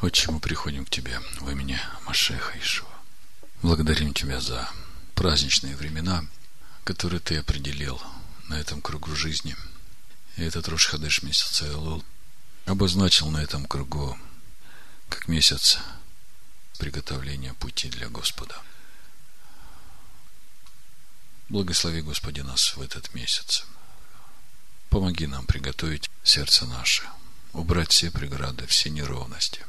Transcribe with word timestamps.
Отче, 0.00 0.30
мы 0.30 0.38
приходим 0.38 0.84
к 0.84 0.90
Тебе 0.90 1.18
в 1.40 1.50
имени 1.50 1.76
Машеха 2.06 2.56
Ишуа. 2.60 2.86
Благодарим 3.62 4.14
Тебя 4.14 4.40
за 4.40 4.70
праздничные 5.16 5.74
времена, 5.74 6.24
которые 6.84 7.18
Ты 7.18 7.38
определил 7.38 8.00
на 8.46 8.54
этом 8.60 8.80
кругу 8.80 9.16
жизни. 9.16 9.56
И 10.36 10.44
этот 10.44 10.68
Рошхадеш 10.68 11.22
месяца 11.22 11.66
Элул 11.66 12.04
обозначил 12.66 13.28
на 13.30 13.38
этом 13.38 13.66
кругу 13.66 14.16
как 15.08 15.26
месяц 15.26 15.78
приготовления 16.78 17.54
пути 17.54 17.88
для 17.88 18.08
Господа. 18.08 18.54
Благослови, 21.48 22.02
Господи, 22.02 22.40
нас 22.42 22.76
в 22.76 22.82
этот 22.82 23.14
месяц. 23.14 23.66
Помоги 24.90 25.26
нам 25.26 25.44
приготовить 25.44 26.08
сердце 26.22 26.66
наше, 26.66 27.02
убрать 27.52 27.90
все 27.90 28.12
преграды, 28.12 28.64
все 28.68 28.90
неровности. 28.90 29.64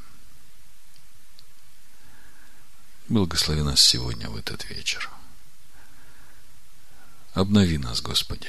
Благослови 3.10 3.60
нас 3.62 3.82
сегодня 3.82 4.30
в 4.30 4.36
этот 4.36 4.70
вечер. 4.70 5.10
Обнови 7.34 7.76
нас, 7.76 8.00
Господи. 8.00 8.48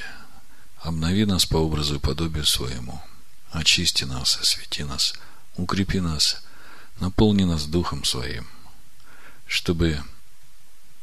Обнови 0.80 1.26
нас 1.26 1.44
по 1.44 1.56
образу 1.56 1.96
и 1.96 2.00
подобию 2.00 2.46
своему. 2.46 3.02
Очисти 3.50 4.04
нас, 4.04 4.38
освети 4.38 4.84
нас, 4.84 5.12
укрепи 5.56 6.00
нас, 6.00 6.42
наполни 7.00 7.44
нас 7.44 7.66
Духом 7.66 8.04
Своим, 8.04 8.48
чтобы 9.46 10.02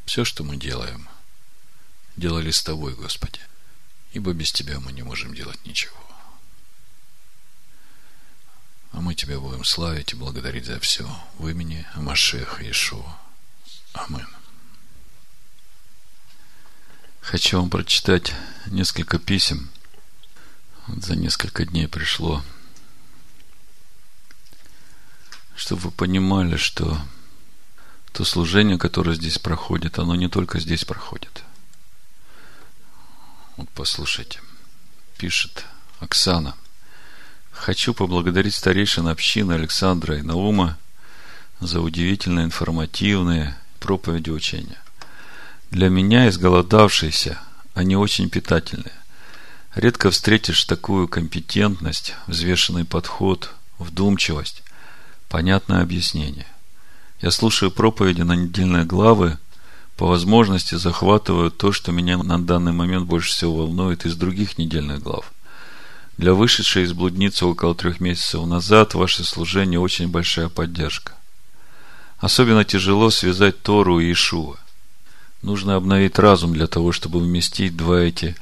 все, 0.06 0.26
что 0.26 0.44
мы 0.44 0.58
делаем– 0.58 1.08
делали 2.20 2.52
с 2.52 2.62
Тобой, 2.62 2.94
Господи, 2.94 3.40
ибо 4.14 4.34
без 4.34 4.52
Тебя 4.52 4.80
мы 4.80 4.92
не 4.92 5.04
можем 5.04 5.34
делать 5.34 5.66
ничего. 5.66 5.96
А 8.92 9.02
мы 9.02 9.16
Тебя 9.16 9.40
будем 9.40 9.64
славить 9.64 10.14
и 10.14 10.16
благодарить 10.16 10.66
за 10.66 10.80
все 10.80 11.08
в 11.38 11.48
имени 11.48 11.86
Машеха 11.96 12.64
Иешуа. 12.64 13.29
Амин. 13.94 14.28
Хочу 17.22 17.60
вам 17.60 17.70
прочитать 17.70 18.34
несколько 18.68 19.20
писем. 19.20 19.70
Вот 20.88 21.04
за 21.04 21.16
несколько 21.16 21.66
дней 21.66 21.88
пришло, 21.88 22.44
чтобы 25.56 25.82
вы 25.84 25.92
понимали, 25.92 26.56
что 26.56 27.00
то 28.14 28.26
служение, 28.26 28.78
которое 28.78 29.16
здесь 29.16 29.38
проходит, 29.38 30.00
оно 30.00 30.16
не 30.16 30.28
только 30.28 30.60
здесь 30.60 30.86
проходит– 30.86 31.44
вот 33.60 33.68
послушайте. 33.72 34.40
Пишет 35.18 35.66
Оксана. 36.00 36.56
Хочу 37.52 37.94
поблагодарить 37.94 38.56
старейшин 38.56 39.10
общины 39.10 39.52
Александра 39.52 40.18
и 40.18 40.22
Наума 40.22 40.78
за 41.60 41.82
удивительно 41.82 42.46
информативные 42.46 43.58
проповеди 43.80 44.30
учения. 44.30 44.78
Для 45.72 45.90
меня, 45.90 46.30
изголодавшиеся, 46.30 47.40
они 47.74 47.96
очень 47.96 48.30
питательные. 48.30 48.94
Редко 49.76 50.10
встретишь 50.12 50.66
такую 50.66 51.08
компетентность, 51.08 52.16
взвешенный 52.28 52.86
подход, 52.86 53.52
вдумчивость, 53.78 54.64
понятное 55.30 55.82
объяснение. 55.82 56.48
Я 57.22 57.32
слушаю 57.32 57.72
проповеди 57.72 58.22
на 58.22 58.36
недельные 58.36 58.86
главы 58.86 59.38
по 60.00 60.08
возможности 60.08 60.76
захватываю 60.76 61.52
то, 61.52 61.74
что 61.74 61.92
меня 61.92 62.18
на 62.18 62.42
данный 62.42 62.72
момент 62.72 63.06
больше 63.06 63.32
всего 63.32 63.58
волнует 63.58 64.06
из 64.06 64.16
других 64.16 64.58
недельных 64.58 65.04
глав. 65.04 65.34
Для 66.18 66.34
вышедшей 66.34 66.84
из 66.84 66.94
блудницы 66.94 67.46
около 67.46 67.76
трех 67.76 68.00
месяцев 68.00 68.46
назад 68.46 68.94
ваше 68.94 69.26
служение 69.26 69.78
очень 69.78 70.08
большая 70.08 70.48
поддержка. 70.48 71.19
Особенно 72.20 72.66
тяжело 72.66 73.10
связать 73.10 73.62
Тору 73.62 74.00
и 74.00 74.12
Ишуа. 74.12 74.58
Нужно 75.42 75.76
обновить 75.76 76.20
разум 76.20 76.54
для 76.54 76.68
того, 76.68 76.92
чтобы 76.92 77.20
вместить 77.20 77.78
два 77.78 78.02
эти 78.02 78.36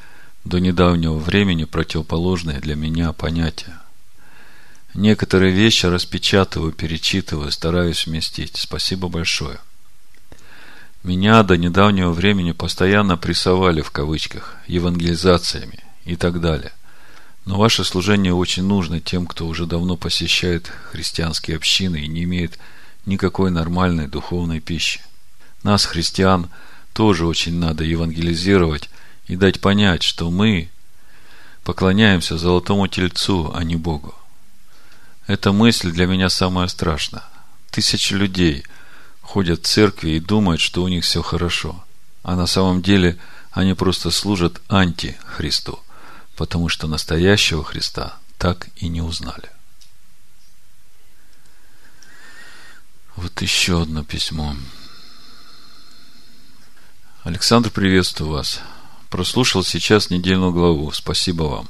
до 0.44 0.60
недавнего 0.60 1.18
времени 1.18 1.66
противоположные 1.66 2.60
для 2.60 2.76
меня 2.76 3.14
понятия. 3.14 3.80
Некоторые 4.96 5.52
вещи 5.52 5.86
распечатываю, 5.86 6.72
перечитываю, 6.72 7.52
стараюсь 7.52 8.08
вместить. 8.08 8.58
Спасибо 8.58 9.10
большое. 9.10 9.60
Меня 11.04 11.44
до 11.44 11.56
недавнего 11.56 12.12
времени 12.12 12.54
постоянно 12.54 13.16
прессовали 13.16 13.82
в 13.82 13.92
кавычках 13.92 14.56
евангелизациями 14.66 15.84
и 16.04 16.16
так 16.16 16.42
далее. 16.42 16.72
Но 17.46 17.60
ваше 17.60 17.84
служение 17.84 18.34
очень 18.34 18.64
нужно 18.64 19.00
тем, 19.00 19.28
кто 19.28 19.46
уже 19.46 19.68
давно 19.68 19.98
посещает 19.98 20.72
христианские 20.92 21.58
общины 21.58 21.98
и 21.98 22.08
не 22.08 22.24
имеет 22.24 22.58
никакой 23.08 23.50
нормальной 23.50 24.08
духовной 24.08 24.60
пищи. 24.60 25.02
Нас, 25.64 25.86
христиан, 25.86 26.50
тоже 26.94 27.26
очень 27.26 27.58
надо 27.58 27.84
евангелизировать 27.84 28.90
и 29.26 29.36
дать 29.36 29.60
понять, 29.60 30.04
что 30.04 30.30
мы 30.30 30.70
поклоняемся 31.64 32.38
золотому 32.38 32.88
тельцу, 32.88 33.52
а 33.56 33.64
не 33.64 33.76
Богу. 33.76 34.14
Эта 35.26 35.52
мысль 35.52 35.92
для 35.92 36.06
меня 36.06 36.30
самая 36.30 36.68
страшная. 36.68 37.24
Тысячи 37.72 38.14
людей– 38.14 38.64
ходят 39.28 39.64
в 39.64 39.68
церкви 39.68 40.12
и 40.12 40.20
думают, 40.20 40.62
что 40.62 40.84
у 40.84 40.88
них 40.88 41.04
все 41.04 41.22
хорошо. 41.22 41.84
А 42.24 42.36
на 42.36 42.48
самом 42.48 42.82
деле 42.82 43.18
они 43.52 43.74
просто 43.74 44.10
служат 44.10 44.62
антихристу, 44.70 45.80
потому 46.38 46.70
что 46.70 46.88
настоящего 46.88 47.64
Христа 47.64 48.18
так 48.38 48.70
и 48.78 48.88
не 48.88 49.02
узнали. 49.02 49.50
Вот 53.18 53.42
еще 53.42 53.82
одно 53.82 54.04
письмо. 54.04 54.56
Александр, 57.24 57.72
приветствую 57.72 58.30
вас. 58.30 58.62
Прослушал 59.10 59.64
сейчас 59.64 60.12
недельную 60.12 60.52
главу. 60.52 60.92
Спасибо 60.92 61.44
вам. 61.44 61.68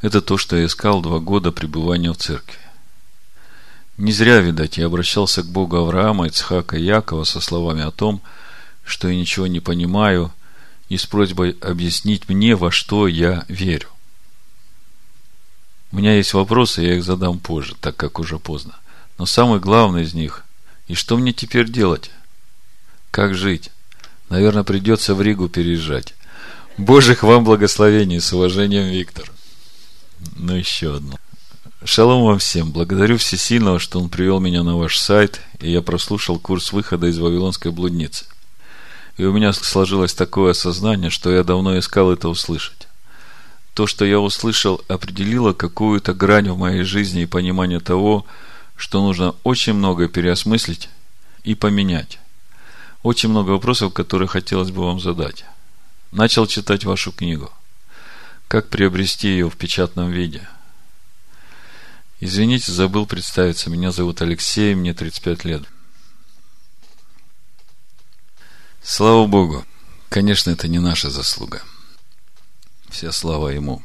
Это 0.00 0.22
то, 0.22 0.38
что 0.38 0.56
я 0.56 0.64
искал 0.64 1.02
два 1.02 1.18
года 1.18 1.52
пребывания 1.52 2.10
в 2.10 2.16
церкви. 2.16 2.58
Не 3.98 4.12
зря, 4.12 4.40
видать, 4.40 4.78
я 4.78 4.86
обращался 4.86 5.42
к 5.42 5.46
Богу 5.46 5.76
Авраама, 5.76 6.26
Ицхака 6.26 6.78
и 6.78 6.84
Якова 6.84 7.24
со 7.24 7.42
словами 7.42 7.82
о 7.82 7.90
том, 7.90 8.22
что 8.82 9.08
я 9.08 9.14
ничего 9.14 9.46
не 9.46 9.60
понимаю, 9.60 10.32
и 10.88 10.96
с 10.96 11.04
просьбой 11.04 11.50
объяснить 11.60 12.30
мне, 12.30 12.56
во 12.56 12.70
что 12.70 13.08
я 13.08 13.44
верю. 13.48 13.88
У 15.92 15.96
меня 15.96 16.14
есть 16.16 16.32
вопросы, 16.32 16.80
я 16.80 16.96
их 16.96 17.04
задам 17.04 17.40
позже, 17.40 17.74
так 17.78 17.94
как 17.94 18.18
уже 18.18 18.38
поздно. 18.38 18.74
Но 19.18 19.26
самый 19.26 19.60
главный 19.60 20.04
из 20.04 20.14
них, 20.14 20.46
и 20.88 20.94
что 20.94 21.16
мне 21.18 21.32
теперь 21.32 21.70
делать? 21.70 22.10
Как 23.10 23.34
жить? 23.34 23.70
Наверное, 24.30 24.64
придется 24.64 25.14
в 25.14 25.22
Ригу 25.22 25.48
переезжать. 25.48 26.14
Божьих 26.78 27.22
вам 27.22 27.44
благословений, 27.44 28.20
с 28.20 28.32
уважением, 28.32 28.88
Виктор. 28.88 29.30
Ну, 30.36 30.54
еще 30.54 30.96
одно. 30.96 31.18
Шалом 31.84 32.24
вам 32.24 32.38
всем. 32.38 32.72
Благодарю 32.72 33.18
Всесильного, 33.18 33.78
что 33.78 34.00
Он 34.00 34.08
привел 34.08 34.40
меня 34.40 34.62
на 34.62 34.76
ваш 34.76 34.98
сайт, 34.98 35.40
и 35.60 35.70
я 35.70 35.82
прослушал 35.82 36.38
курс 36.38 36.72
выхода 36.72 37.06
из 37.06 37.18
Вавилонской 37.18 37.70
блудницы. 37.70 38.24
И 39.16 39.24
у 39.24 39.32
меня 39.32 39.52
сложилось 39.52 40.14
такое 40.14 40.52
осознание, 40.52 41.10
что 41.10 41.30
я 41.30 41.44
давно 41.44 41.78
искал 41.78 42.12
это 42.12 42.28
услышать. 42.28 42.88
То, 43.74 43.86
что 43.86 44.04
я 44.04 44.20
услышал, 44.20 44.80
определило 44.88 45.52
какую-то 45.52 46.14
грань 46.14 46.50
в 46.50 46.58
моей 46.58 46.82
жизни 46.82 47.22
и 47.22 47.26
понимание 47.26 47.80
того, 47.80 48.20
что 48.20 48.48
нужно 49.00 49.34
очень 49.42 49.74
много 49.74 50.08
переосмыслить 50.08 50.88
и 51.44 51.54
поменять. 51.54 52.18
Очень 53.02 53.30
много 53.30 53.50
вопросов, 53.50 53.92
которые 53.92 54.28
хотелось 54.28 54.70
бы 54.70 54.84
вам 54.84 55.00
задать. 55.00 55.44
Начал 56.12 56.46
читать 56.46 56.84
вашу 56.84 57.12
книгу. 57.12 57.52
Как 58.48 58.68
приобрести 58.68 59.28
ее 59.28 59.50
в 59.50 59.56
печатном 59.56 60.10
виде– 60.10 60.48
Извините, 62.20 62.72
забыл 62.72 63.06
представиться. 63.06 63.70
Меня 63.70 63.92
зовут 63.92 64.20
Алексей, 64.22 64.74
мне 64.74 64.92
35 64.92 65.44
лет. 65.44 65.62
Слава 68.82 69.26
Богу. 69.26 69.64
Конечно, 70.08 70.50
это 70.50 70.66
не 70.66 70.80
наша 70.80 71.10
заслуга. 71.10 71.62
Вся 72.88 73.12
слава 73.12 73.48
Ему. 73.48 73.82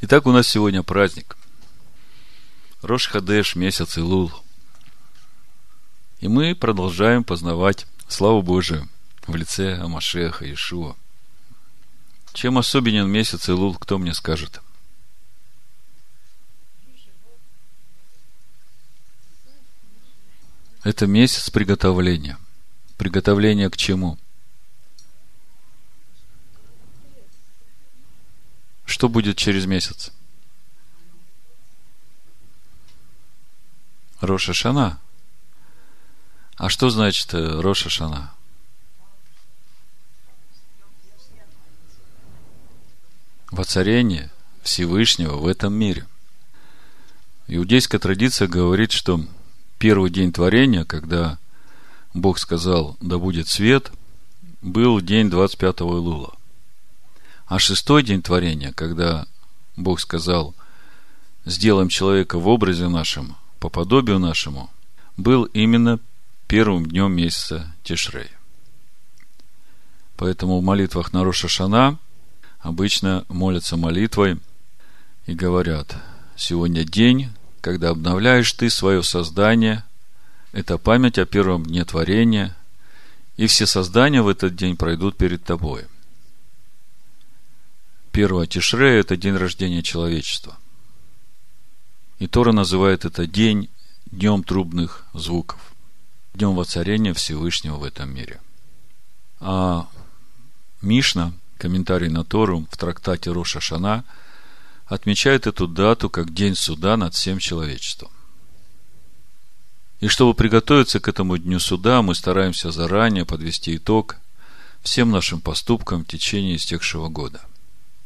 Итак, 0.00 0.26
у 0.26 0.32
нас 0.32 0.48
сегодня 0.48 0.82
праздник. 0.82 1.36
Рош 2.82 3.08
Хадеш, 3.08 3.56
месяц 3.56 3.98
Илул. 3.98 4.32
И 6.20 6.28
мы 6.28 6.54
продолжаем 6.54 7.24
познавать 7.24 7.86
славу 8.08 8.42
Божию 8.42 8.88
в 9.26 9.34
лице 9.34 9.78
Амашеха 9.78 10.52
Ишуа. 10.52 10.96
Чем 12.32 12.58
особенен 12.58 13.08
месяц 13.08 13.48
Илул, 13.48 13.74
кто 13.74 13.98
мне 13.98 14.14
скажет?– 14.14 14.60
Это 20.88 21.06
месяц 21.06 21.50
приготовления. 21.50 22.38
Приготовление 22.96 23.68
к 23.68 23.76
чему? 23.76 24.16
Что 28.86 29.10
будет 29.10 29.36
через 29.36 29.66
месяц? 29.66 30.12
Роша 34.20 34.52
Шана. 34.52 34.98
А 36.56 36.68
что 36.68 36.90
значит 36.90 37.32
э, 37.34 37.60
Роша 37.60 37.88
Шана? 37.88 38.32
Воцарение 43.50 44.30
Всевышнего 44.62 45.36
в 45.36 45.46
этом 45.46 45.72
мире. 45.72 46.06
Иудейская 47.46 48.00
традиция 48.00 48.48
говорит, 48.48 48.92
что 48.92 49.24
первый 49.78 50.10
день 50.10 50.32
творения, 50.32 50.84
когда 50.84 51.38
Бог 52.12 52.38
сказал, 52.38 52.96
да 53.00 53.18
будет 53.18 53.48
свет, 53.48 53.92
был 54.60 55.00
день 55.00 55.28
25-го 55.28 55.96
Илула. 55.96 56.34
А 57.46 57.58
шестой 57.58 58.02
день 58.02 58.20
творения, 58.20 58.72
когда 58.72 59.26
Бог 59.76 60.00
сказал, 60.00 60.54
сделаем 61.44 61.88
человека 61.88 62.38
в 62.38 62.48
образе 62.48 62.88
нашем, 62.88 63.36
по 63.60 63.68
подобию 63.68 64.18
нашему, 64.18 64.70
был 65.16 65.44
именно 65.44 65.98
первым 66.46 66.86
днем 66.86 67.12
месяца 67.12 67.74
Тишрей. 67.82 68.30
Поэтому 70.16 70.58
в 70.58 70.64
молитвах 70.64 71.12
на 71.12 71.24
Роша 71.24 71.48
Шана 71.48 71.98
обычно 72.58 73.24
молятся 73.28 73.76
молитвой 73.76 74.38
и 75.26 75.34
говорят, 75.34 75.96
сегодня 76.36 76.84
день, 76.84 77.30
когда 77.60 77.90
обновляешь 77.90 78.52
ты 78.52 78.70
свое 78.70 79.02
создание, 79.02 79.84
это 80.52 80.78
память 80.78 81.18
о 81.18 81.26
первом 81.26 81.64
дне 81.64 81.84
творения, 81.84 82.56
и 83.36 83.46
все 83.46 83.66
создания 83.66 84.22
в 84.22 84.28
этот 84.28 84.56
день 84.56 84.76
пройдут 84.76 85.16
перед 85.16 85.44
тобой. 85.44 85.84
Первое 88.10 88.46
Тишрея– 88.46 89.00
это 89.00 89.16
день 89.16 89.36
рождения 89.36 89.82
человечества. 89.82 90.56
И 92.18 92.26
Тора 92.26 92.52
называет 92.52 93.04
это 93.04 93.26
день 93.26 93.68
днем 94.06 94.42
трубных 94.42 95.04
звуков, 95.14 95.60
днем 96.34 96.54
воцарения 96.54 97.14
Всевышнего 97.14 97.76
в 97.76 97.84
этом 97.84 98.12
мире. 98.12 98.40
А 99.40 99.86
Мишна, 100.82 101.32
комментарий 101.58 102.08
на 102.08 102.24
Тору 102.24 102.66
в 102.70 102.76
трактате 102.76 103.30
Роша 103.30 103.60
Шана, 103.60 104.04
отмечает 104.86 105.46
эту 105.46 105.68
дату 105.68 106.10
как 106.10 106.32
день 106.32 106.56
суда 106.56 106.96
над 106.96 107.14
всем 107.14 107.38
человечеством. 107.38 108.10
И 110.00 110.08
чтобы 110.08 110.34
приготовиться 110.34 111.00
к 111.00 111.08
этому 111.08 111.38
дню 111.38 111.58
суда, 111.60 112.02
мы 112.02 112.14
стараемся 112.14 112.70
заранее 112.70 113.24
подвести 113.26 113.76
итог 113.76 114.16
всем 114.82 115.10
нашим 115.10 115.40
поступкам 115.40 116.04
в 116.04 116.08
течение 116.08 116.56
истекшего 116.56 117.08
года. 117.08 117.42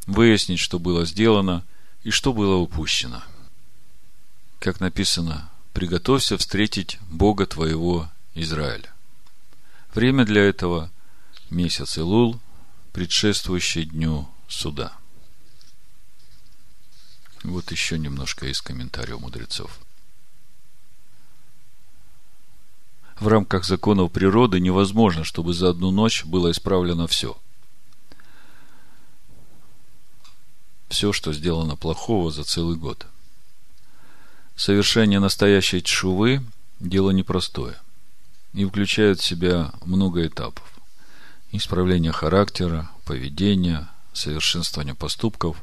Выяснить, 0.06 0.58
что 0.58 0.78
было 0.78 1.04
сделано 1.04 1.64
и 2.02 2.10
что 2.10 2.32
было 2.32 2.56
упущено. 2.56 3.22
Как 4.62 4.78
написано, 4.78 5.50
приготовься 5.72 6.38
встретить 6.38 7.00
Бога 7.10 7.46
твоего 7.46 8.08
Израиля. 8.36 8.94
Время 9.92 10.24
для 10.24 10.40
этого– 10.40 10.92
месяц 11.50 11.98
Илул, 11.98 12.38
предшествующий 12.92 13.86
дню 13.86 14.28
суда. 14.46 14.92
Вот 17.42 17.72
еще 17.72 17.98
немножко 17.98 18.46
из 18.46 18.62
комментариев 18.62 19.18
мудрецов. 19.18 19.80
в 23.18 23.26
рамках 23.26 23.64
законов 23.64 24.12
природы 24.12 24.60
невозможно, 24.60 25.24
чтобы 25.24 25.54
за 25.54 25.70
одну 25.70 25.90
ночь 25.90 26.24
было 26.24 26.52
исправлено 26.52 27.08
все. 27.08 27.36
Все, 30.88 31.12
что 31.12 31.32
сделано 31.32 31.74
плохого 31.74 32.30
за 32.30 32.44
целый 32.44 32.76
год. 32.76 33.08
Совершение 34.64 35.18
настоящей 35.18 35.82
чувы– 35.82 36.40
дело 36.78 37.10
непростое 37.10 37.74
и 38.52 38.64
включает 38.64 39.18
в 39.18 39.24
себя 39.24 39.72
много 39.84 40.24
этапов. 40.24 40.62
Исправление 41.50 42.12
характера, 42.12 42.88
поведения, 43.04 43.88
совершенствование 44.12 44.94
поступков. 44.94 45.56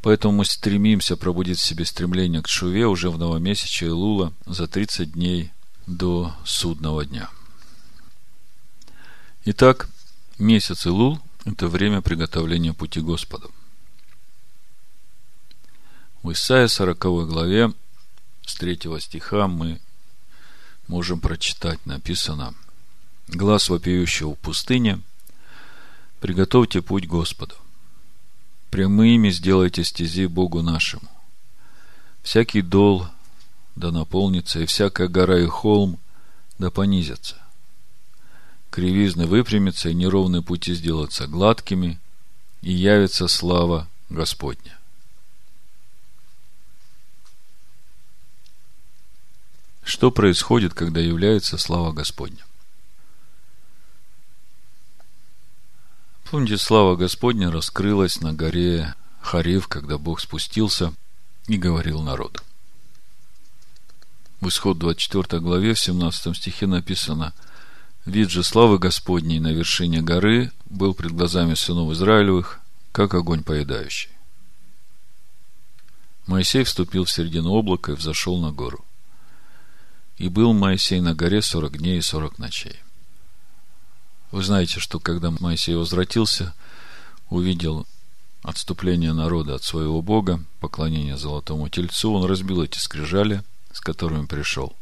Поэтому 0.00 0.38
мы 0.38 0.46
стремимся 0.46 1.18
пробудить 1.18 1.58
в 1.58 1.62
себе 1.62 1.84
стремление 1.84 2.40
к 2.40 2.48
шуве 2.48 2.86
уже 2.86 3.10
в 3.10 3.18
новомесяче 3.18 3.88
Илула 3.88 4.32
за 4.46 4.66
30 4.66 5.12
дней 5.12 5.52
до 5.86 6.34
судного 6.46 7.04
дня. 7.04 7.28
Итак, 9.44 9.90
месяц 10.38 10.86
Илул– 10.86 11.20
это 11.44 11.68
время 11.68 12.00
приготовления 12.00 12.72
пути 12.72 13.02
Господу. 13.02 13.50
В 16.22 16.32
Исаия 16.32 16.66
40 16.66 16.98
главе 17.28 17.74
с 18.46 18.54
3 18.54 18.80
стиха 19.00 19.48
мы 19.48 19.80
можем 20.86 21.20
прочитать, 21.20 21.84
написано 21.86 22.54
«Глаз 23.28 23.68
вопиющего 23.68 24.34
в 24.34 24.38
пустыне, 24.38 25.00
приготовьте 26.20 26.82
путь 26.82 27.06
Господу, 27.06 27.54
прямыми 28.70 29.30
сделайте 29.30 29.84
стези 29.84 30.26
Богу 30.26 30.62
нашему, 30.62 31.08
всякий 32.22 32.62
дол– 32.62 33.06
да 33.80 33.90
наполнится, 33.90 34.60
и 34.60 34.66
всякая 34.66 35.08
гора 35.08 35.40
и 35.40 35.46
холм 35.46 35.98
да 36.58 36.70
понизятся. 36.70 37.36
Кривизны 38.70 39.26
выпрямятся, 39.26 39.88
и 39.88 39.94
неровные 39.94 40.42
пути 40.42 40.74
сделаются 40.74 41.26
гладкими, 41.26 41.98
и 42.62 42.72
явится 42.72 43.26
слава 43.26 43.88
Господня. 44.10 44.78
Что 49.82 50.10
происходит, 50.10 50.74
когда 50.74 51.00
является 51.00 51.58
слава 51.58 51.92
Господня? 51.92 52.44
Помните, 56.30 56.58
слава 56.58 56.94
Господня 56.94 57.50
раскрылась 57.50 58.20
на 58.20 58.32
горе 58.32 58.94
Харив, 59.20 59.66
когда 59.66 59.98
Бог 59.98 60.20
спустился 60.20 60.94
и 61.48 61.56
говорил 61.56 62.02
народу. 62.02 62.40
В 64.40 64.48
исход 64.48 64.78
24 64.78 65.40
главе, 65.42 65.74
в 65.74 65.80
17 65.80 66.36
стихе 66.36 66.66
написано 66.66 67.34
«Вид 68.06 68.30
же 68.30 68.42
славы 68.42 68.78
Господней 68.78 69.40
на 69.40 69.52
вершине 69.52 70.00
горы 70.00 70.52
был 70.66 70.94
пред 70.94 71.12
глазами 71.12 71.54
сынов 71.54 71.92
Израилевых, 71.92 72.60
как 72.92 73.14
огонь 73.14 73.42
поедающий». 73.42 74.10
Моисей 76.26 76.64
вступил 76.64 77.04
в 77.04 77.10
середину 77.10 77.50
облака 77.52 77.92
и 77.92 77.96
взошел 77.96 78.40
на 78.40 78.52
гору. 78.52 78.84
И 80.20 80.28
был 80.28 80.52
Моисей 80.52 81.00
на 81.00 81.14
горе 81.16 81.42
сорок 81.42 81.78
дней 81.78 81.98
и 81.98 82.02
сорок 82.02 82.38
ночей. 82.38 82.76
Вы 84.30 84.44
знаете, 84.44 84.78
что 84.78 85.00
когда 85.00 85.32
Моисей 85.32 85.74
возвратился, 85.74 86.54
увидел 87.28 87.84
отступление 88.42 89.12
народа 89.12 89.56
от 89.56 89.64
своего 89.64 90.00
Бога, 90.00 90.44
поклонение 90.60 91.16
золотому 91.16 91.68
тельцу, 91.68 92.12
он 92.12 92.24
разбил 92.26 92.62
эти 92.62 92.78
скрижали– 92.78 93.42
с 93.72 93.80
которыми 93.80 94.26
пришел. 94.26 94.76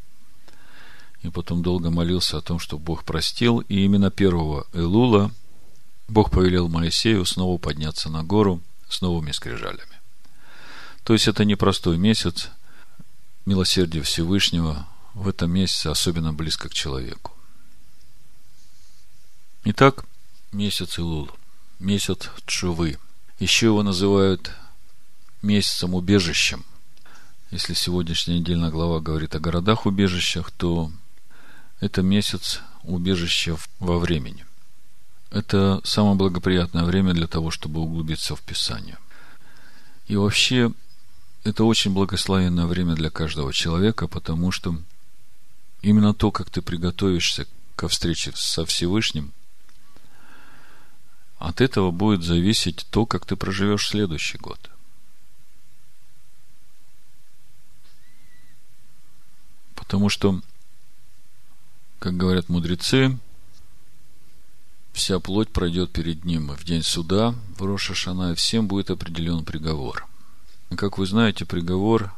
И 1.22 1.30
потом 1.30 1.62
долго 1.62 1.90
молился 1.90 2.38
о 2.38 2.40
том, 2.40 2.58
что 2.58 2.78
Бог 2.78 3.04
простил. 3.04 3.58
И 3.60 3.84
именно 3.84 4.10
первого 4.10 4.66
Элула 4.72 5.32
Бог 6.06 6.30
повелел 6.30 6.68
Моисею 6.68 7.24
снова 7.24 7.58
подняться 7.58 8.08
на 8.08 8.22
гору 8.22 8.62
с 8.88 9.00
новыми 9.00 9.32
скрижалями. 9.32 9.82
То 11.04 11.12
есть 11.12 11.28
это 11.28 11.44
непростой 11.44 11.98
месяц. 11.98 12.50
Милосердие 13.46 14.02
Всевышнего 14.02 14.86
в 15.18 15.28
этом 15.28 15.50
месяце 15.52 15.88
особенно 15.88 16.32
близко 16.32 16.68
к 16.68 16.74
человеку. 16.74 17.32
Итак, 19.64 20.04
месяц 20.52 20.98
Илул, 20.98 21.30
месяц 21.78 22.30
Чувы. 22.46 22.98
Еще 23.38 23.66
его 23.66 23.82
называют 23.82 24.52
месяцем 25.42 25.94
убежищем– 25.94 26.64
если 27.50 27.72
сегодняшняя 27.72 28.38
недельная 28.38 28.68
глава 28.68 29.00
говорит 29.00 29.34
о 29.34 29.40
городах-убежищах, 29.40 30.50
то 30.50 30.92
это 31.80 32.02
месяц 32.02 32.60
убежища 32.82 33.56
во 33.78 33.98
времени. 33.98 34.44
Это 35.30 35.80
самое 35.82 36.14
благоприятное 36.14 36.84
время 36.84 37.14
для 37.14 37.26
того, 37.26 37.50
чтобы 37.50 37.80
углубиться 37.80 38.36
в 38.36 38.42
Писание. 38.42 38.98
И 40.08 40.16
вообще, 40.16 40.72
это 41.44 41.64
очень 41.64 41.94
благословенное 41.94 42.66
время 42.66 42.94
для 42.94 43.08
каждого 43.08 43.54
человека, 43.54 44.08
потому 44.08 44.52
что 44.52 44.76
именно 45.82 46.14
то, 46.14 46.30
как 46.30 46.50
ты 46.50 46.62
приготовишься 46.62 47.46
ко 47.76 47.88
встрече 47.88 48.32
со 48.34 48.64
Всевышним, 48.66 49.32
от 51.38 51.60
этого 51.60 51.90
будет 51.90 52.22
зависеть 52.22 52.86
то, 52.90 53.06
как 53.06 53.24
ты 53.24 53.36
проживешь 53.36 53.88
следующий 53.88 54.38
год– 54.38 54.70
Потому 59.88 60.10
что, 60.10 60.42
как 61.98 62.14
говорят 62.14 62.50
мудрецы, 62.50 63.18
вся 64.92 65.18
плоть 65.18 65.48
пройдет 65.48 65.90
перед 65.92 66.26
ним 66.26 66.50
в 66.50 66.62
день 66.64 66.82
суда 66.82 67.34
в 67.56 67.64
Роша 67.64 67.94
Шана, 67.94 68.32
и 68.32 68.34
всем 68.34 68.68
будет 68.68 68.90
определен 68.90 69.46
приговор. 69.46 70.06
И, 70.68 70.76
как 70.76 70.98
вы 70.98 71.06
знаете, 71.06 71.46
приговор, 71.46 72.12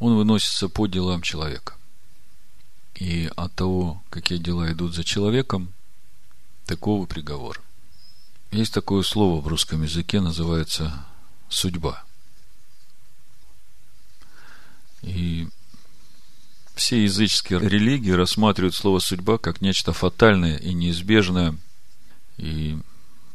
он 0.00 0.16
выносится 0.16 0.68
по 0.68 0.86
делам 0.86 1.22
человека. 1.22 1.76
И 3.02 3.28
от 3.34 3.52
того, 3.56 4.00
какие 4.10 4.38
дела 4.38 4.70
идут 4.72 4.94
за 4.94 5.02
человеком, 5.02 5.72
такого 6.66 7.04
приговора. 7.04 7.60
Есть 8.52 8.72
такое 8.72 9.02
слово 9.02 9.40
в 9.40 9.48
русском 9.48 9.82
языке, 9.82 10.20
называется 10.20 11.04
судьба. 11.48 12.04
И 15.02 15.48
все 16.76 17.02
языческие 17.02 17.58
религии 17.58 18.12
рассматривают 18.12 18.76
слово 18.76 19.00
судьба 19.00 19.36
как 19.36 19.60
нечто 19.60 19.92
фатальное 19.92 20.56
и 20.58 20.72
неизбежное, 20.72 21.58
и 22.36 22.78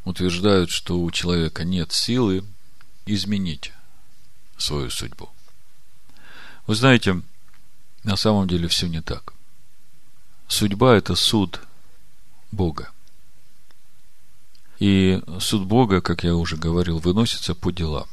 утверждают, 0.05 0.69
что 0.69 0.97
у 0.97 1.11
человека 1.11 1.65
нет 1.65 1.91
силы 1.91 2.45
изменить 3.05 3.73
свою 4.57 4.89
судьбу. 4.91 5.29
Вы 6.67 6.75
знаете, 6.75 7.21
на 8.05 8.15
самом 8.15 8.47
деле 8.47 8.69
все 8.69 8.87
не 8.87 9.01
так. 9.01 9.33
Судьба– 10.47 10.95
это 10.97 11.15
суд 11.15 11.61
Бога. 12.51 12.91
И 14.79 15.21
суд 15.39 15.65
Бога, 15.65 16.01
как 16.01 16.23
я 16.23 16.35
уже 16.35 16.55
говорил, 16.55 16.99
выносится 16.99 17.55
по 17.55 17.71
делам. 17.71 18.07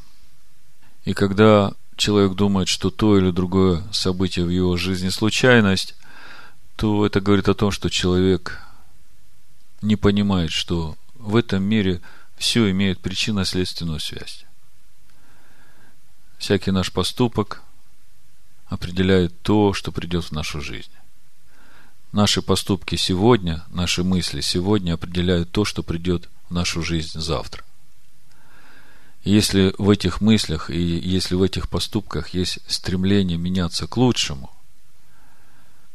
И 1.05 1.13
когда 1.13 1.73
человек 1.97 2.35
думает, 2.35 2.69
что 2.69 2.91
то 2.91 3.19
или 3.19 3.31
другое 3.31 3.85
событие 3.93 4.45
в 4.45 4.51
его 4.51 4.77
жизни 4.77 5.11
случайность, 5.11 5.95
то 6.77 7.07
это 7.07 7.21
говорит 7.21 7.49
о 7.49 7.55
том, 7.55 7.71
что 7.71 7.89
человек 7.89 8.61
не 9.83 9.97
понимает, 9.97 10.51
что 10.51 10.97
в 11.15 11.37
этом 11.37 11.63
мире 11.63 12.01
все 12.37 12.71
имеет 12.71 12.99
причинно-следственную 13.01 14.01
связь. 14.01 14.45
Всякий 16.39 16.73
наш 16.73 16.93
поступок 16.93 17.63
определяет 18.67 19.41
то, 19.43 19.73
что 19.73 19.93
придет 19.93 20.25
в 20.25 20.33
нашу 20.33 20.61
жизнь. 20.61 20.91
Наши 22.15 22.43
поступки 22.43 22.95
сегодня, 22.95 23.65
наши 23.71 24.05
мысли 24.05 24.41
сегодня 24.41 24.95
определяют 24.95 25.51
то, 25.51 25.65
что 25.65 25.83
придет 25.83 26.29
в 26.49 26.55
нашу 26.55 26.81
жизнь 26.81 27.19
завтра. 27.19 27.65
Если 29.25 29.75
в 29.79 29.91
этих 29.91 30.21
мыслях 30.21 30.71
и 30.71 30.81
если 30.81 31.35
в 31.35 31.43
этих 31.43 31.69
поступках 31.69 32.29
есть 32.29 32.61
стремление 32.69 33.37
меняться 33.37 33.89
к 33.89 33.97
лучшему, 33.97 34.53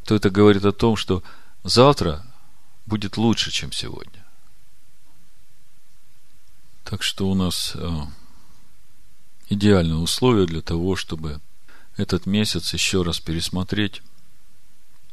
то 0.03 0.13
это 0.13 0.29
говорит 0.29 0.65
о 0.65 0.73
том, 0.73 0.97
что 0.97 1.23
завтра 1.63 2.25
будет 2.85 3.15
лучше, 3.15 3.49
чем 3.49 3.71
сегодня. 3.71 4.25
Так 6.83 7.01
что 7.01 7.29
у 7.29 7.33
нас 7.33 7.71
э, 7.75 7.89
идеальные 9.47 9.99
условия 9.99 10.47
для 10.47 10.61
того, 10.61 10.97
чтобы 10.97 11.39
этот 11.95 12.25
месяц 12.25 12.73
еще 12.73 13.03
раз 13.03 13.21
пересмотреть, 13.21 14.01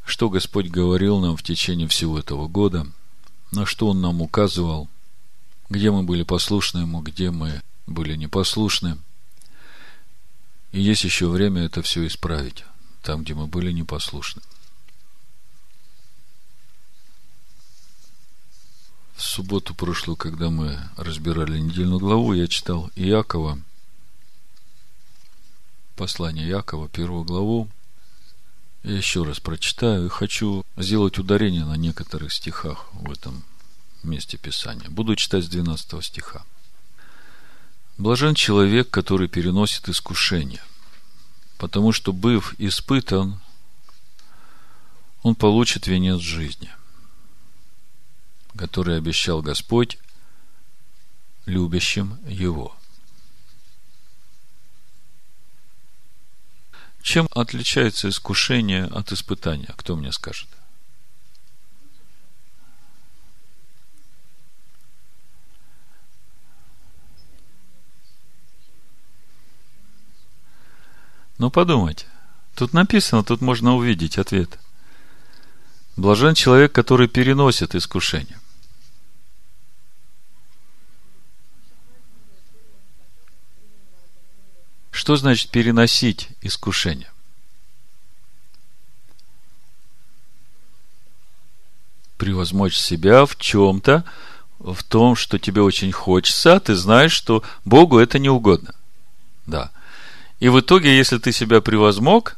что 0.07 0.29
Господь 0.29 0.67
говорил 0.67 1.19
нам 1.19 1.35
в 1.35 1.43
течение 1.43 1.89
всего 1.89 2.17
этого 2.17 2.47
года, 2.47 2.87
на 3.51 3.65
что 3.65 3.89
Он 3.89 3.99
нам 3.99 4.21
указывал, 4.21 4.89
где 5.69 5.91
мы 5.91 6.03
были 6.03 6.23
послушны 6.23 6.79
Ему, 6.79 7.01
где 7.01 7.29
мы 7.29 7.61
были 7.87 8.15
непослушны. 8.15 8.97
И 10.71 10.81
есть 10.81 11.03
еще 11.03 11.27
время 11.27 11.63
это 11.63 11.81
все 11.81 12.07
исправить, 12.07 12.63
там, 13.01 13.23
где 13.23 13.33
мы 13.33 13.47
были 13.47 13.73
непослушны. 13.73 14.41
В 19.17 19.21
субботу 19.21 19.75
прошлую, 19.75 20.15
когда 20.15 20.49
мы 20.49 20.79
разбирали 20.95 21.59
недельную 21.59 21.99
главу, 21.99 22.31
я 22.31 22.47
читал 22.47 22.89
Иакова, 22.95 23.59
послание 25.97 26.47
Иакова, 26.47 26.87
первую 26.87 27.25
главу. 27.25 27.67
Я 28.87 28.95
еще 28.95 29.23
раз 29.25 29.41
прочитаю 29.41 30.05
и 30.05 30.09
хочу 30.09 30.63
сделать 30.77 31.17
ударение 31.17 31.65
на 31.65 31.75
некоторых 31.75 32.31
стихах 32.31 32.87
в 32.93 33.11
этом 33.11 33.43
месте 34.01 34.37
Писания. 34.37 34.89
Буду 34.89 35.17
читать 35.17 35.43
с 35.43 35.49
12 35.49 36.05
стиха. 36.05 36.45
Блажен 37.97 38.33
человек, 38.33 38.89
который 38.89 39.27
переносит 39.27 39.89
искушение, 39.89 40.61
потому 41.57 41.91
что, 41.91 42.13
быв 42.13 42.55
испытан, 42.59 43.41
он 45.21 45.35
получит 45.35 45.87
венец 45.87 46.21
жизни, 46.21 46.71
который 48.55 48.95
обещал 48.95 49.41
Господь 49.41 49.97
любящим 51.45 52.19
его. 52.25 52.73
Чем 57.07 57.29
отличается 57.33 58.09
искушение 58.09 58.83
от 58.83 59.13
испытания? 59.13 59.73
Кто 59.77 59.95
мне 59.95 60.11
скажет? 60.11 60.49
Ну, 71.37 71.49
подумайте. 71.49 72.07
Тут 72.55 72.73
написано, 72.73 73.23
тут 73.23 73.39
можно 73.39 73.77
увидеть 73.77 74.17
ответ. 74.17 74.59
Блажен 75.95 76.33
человек, 76.33 76.73
который 76.73 77.07
переносит 77.07 77.73
искушение. 77.73 78.37
Что 84.97 85.15
значит 85.15 85.51
переносить 85.51 86.29
искушение? 86.41 87.11
Превозмочь 92.17 92.75
себя 92.75 93.27
в 93.27 93.35
чем-то, 93.35 94.05
в 94.57 94.83
том, 94.83 95.15
что 95.15 95.37
тебе 95.37 95.61
очень 95.61 95.91
хочется, 95.91 96.55
а 96.55 96.59
ты 96.59 96.73
знаешь, 96.73 97.11
что 97.11 97.43
Богу 97.63 97.99
это 97.99 98.17
не 98.17 98.29
угодно. 98.29 98.73
Да. 99.45 99.71
И 100.39 100.49
в 100.49 100.59
итоге, 100.61 100.97
если 100.97 101.19
ты 101.19 101.31
себя 101.31 101.61
превозмог, 101.61 102.35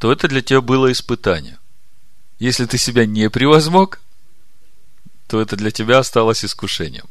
то 0.00 0.10
это 0.10 0.26
для 0.26 0.42
тебя 0.42 0.60
было 0.60 0.90
испытание. 0.90 1.58
Если 2.40 2.66
ты 2.66 2.76
себя 2.76 3.06
не 3.06 3.30
превозмог, 3.30 4.00
то 5.28 5.40
это 5.40 5.54
для 5.54 5.70
тебя 5.70 5.98
осталось 6.00 6.44
искушением. 6.44 7.06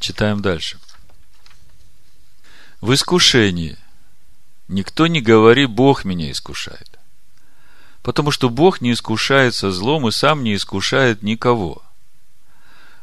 Читаем 0.00 0.40
дальше. 0.40 0.78
В 2.80 2.94
искушении 2.94 3.76
никто 4.66 5.06
не 5.06 5.20
говори, 5.20 5.66
Бог 5.66 6.06
меня 6.06 6.30
искушает. 6.30 6.98
Потому 8.02 8.30
что 8.30 8.48
Бог 8.48 8.80
не 8.80 8.92
искушается 8.92 9.70
злом 9.70 10.08
и 10.08 10.10
сам 10.10 10.42
не 10.42 10.54
искушает 10.54 11.22
никого. 11.22 11.82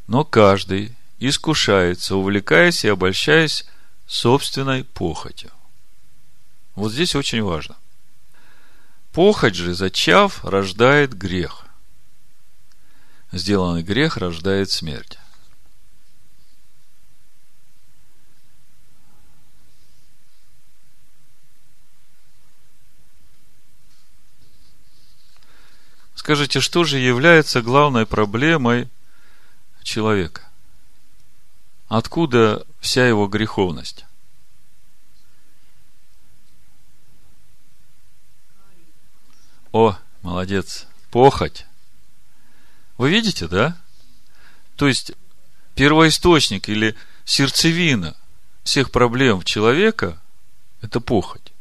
Но 0.08 0.26
каждый 0.26 0.96
искушается, 1.20 2.16
увлекаясь 2.16 2.84
и 2.84 2.88
обольщаясь 2.88 3.68
собственной 4.08 4.84
похотью. 4.84 5.52
Вот 6.74 6.92
здесь 6.92 7.14
очень 7.14 7.44
важно. 7.44 7.76
Похоть 9.12 9.54
же, 9.54 9.76
зачав, 9.76 10.44
рождает 10.44 11.14
грех. 11.14 11.68
Сделанный 13.32 13.84
грех 13.84 14.18
рождает 14.18 14.72
смерть. 14.72 15.20
Скажите, 26.28 26.60
что 26.60 26.84
же 26.84 26.98
является 26.98 27.62
главной 27.62 28.06
проблемой 28.06 28.90
человека? 29.82 30.42
Откуда 31.88 32.68
вся 32.82 33.08
его 33.08 33.28
греховность? 33.30 34.04
О, 39.72 39.98
молодец. 40.22 40.88
Похоть. 41.12 41.66
Вы 42.98 43.10
видите, 43.10 43.48
да? 43.48 43.78
То 44.76 44.90
есть, 44.90 45.14
первоисточник 45.76 46.68
или 46.68 46.98
сердцевина 47.24 48.18
всех 48.66 48.92
проблем 48.92 49.44
человека– 49.44 50.22
это 50.82 51.00
похоть. 51.00 51.54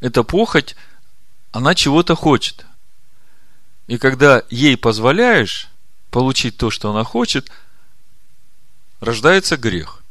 Эта 0.00 0.24
похоть, 0.24 0.74
она 1.52 1.76
чего-то 1.76 2.16
хочет. 2.16 2.64
И 3.88 3.96
когда 3.96 4.42
ей 4.50 4.76
позволяешь 4.76 5.68
получить 6.10 6.58
то, 6.58 6.70
что 6.70 6.90
она 6.90 7.04
хочет, 7.04 7.50
рождается 9.00 9.56
грех. 9.56 10.02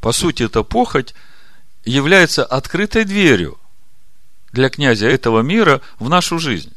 По 0.00 0.12
сути, 0.12 0.44
эта 0.44 0.62
похоть 0.62 1.14
является 1.84 2.44
открытой 2.44 3.04
дверью 3.04 3.58
для 4.52 4.70
князя 4.70 5.08
этого 5.08 5.40
мира 5.40 5.80
в 5.98 6.08
нашу 6.08 6.38
жизнь, 6.38 6.72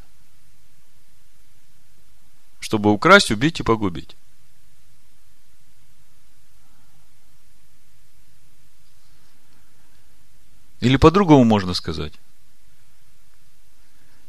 чтобы 2.60 2.92
украсть, 2.92 3.30
убить 3.30 3.60
и 3.60 3.64
погубить. 3.64 4.16
Или 10.80 10.98
по-другому 10.98 11.44
можно 11.44 11.76
сказать– 11.76 12.14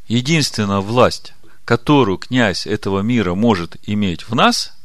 Единственная 0.07 0.81
власть, 0.81 1.35
которую 1.65 2.19
князь 2.19 2.67
этого 2.67 3.01
мира 3.01 3.35
может 3.35 3.77
иметь 3.85 4.29
в 4.29 4.35
нас, 4.35 4.77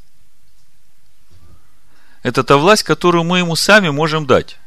это 2.23 2.43
та 2.43 2.57
власть, 2.57 2.83
которую 2.83 3.23
мы 3.23 3.39
ему 3.39 3.55
сами 3.55 3.89
можем 3.89 4.25
дать. 4.25 4.57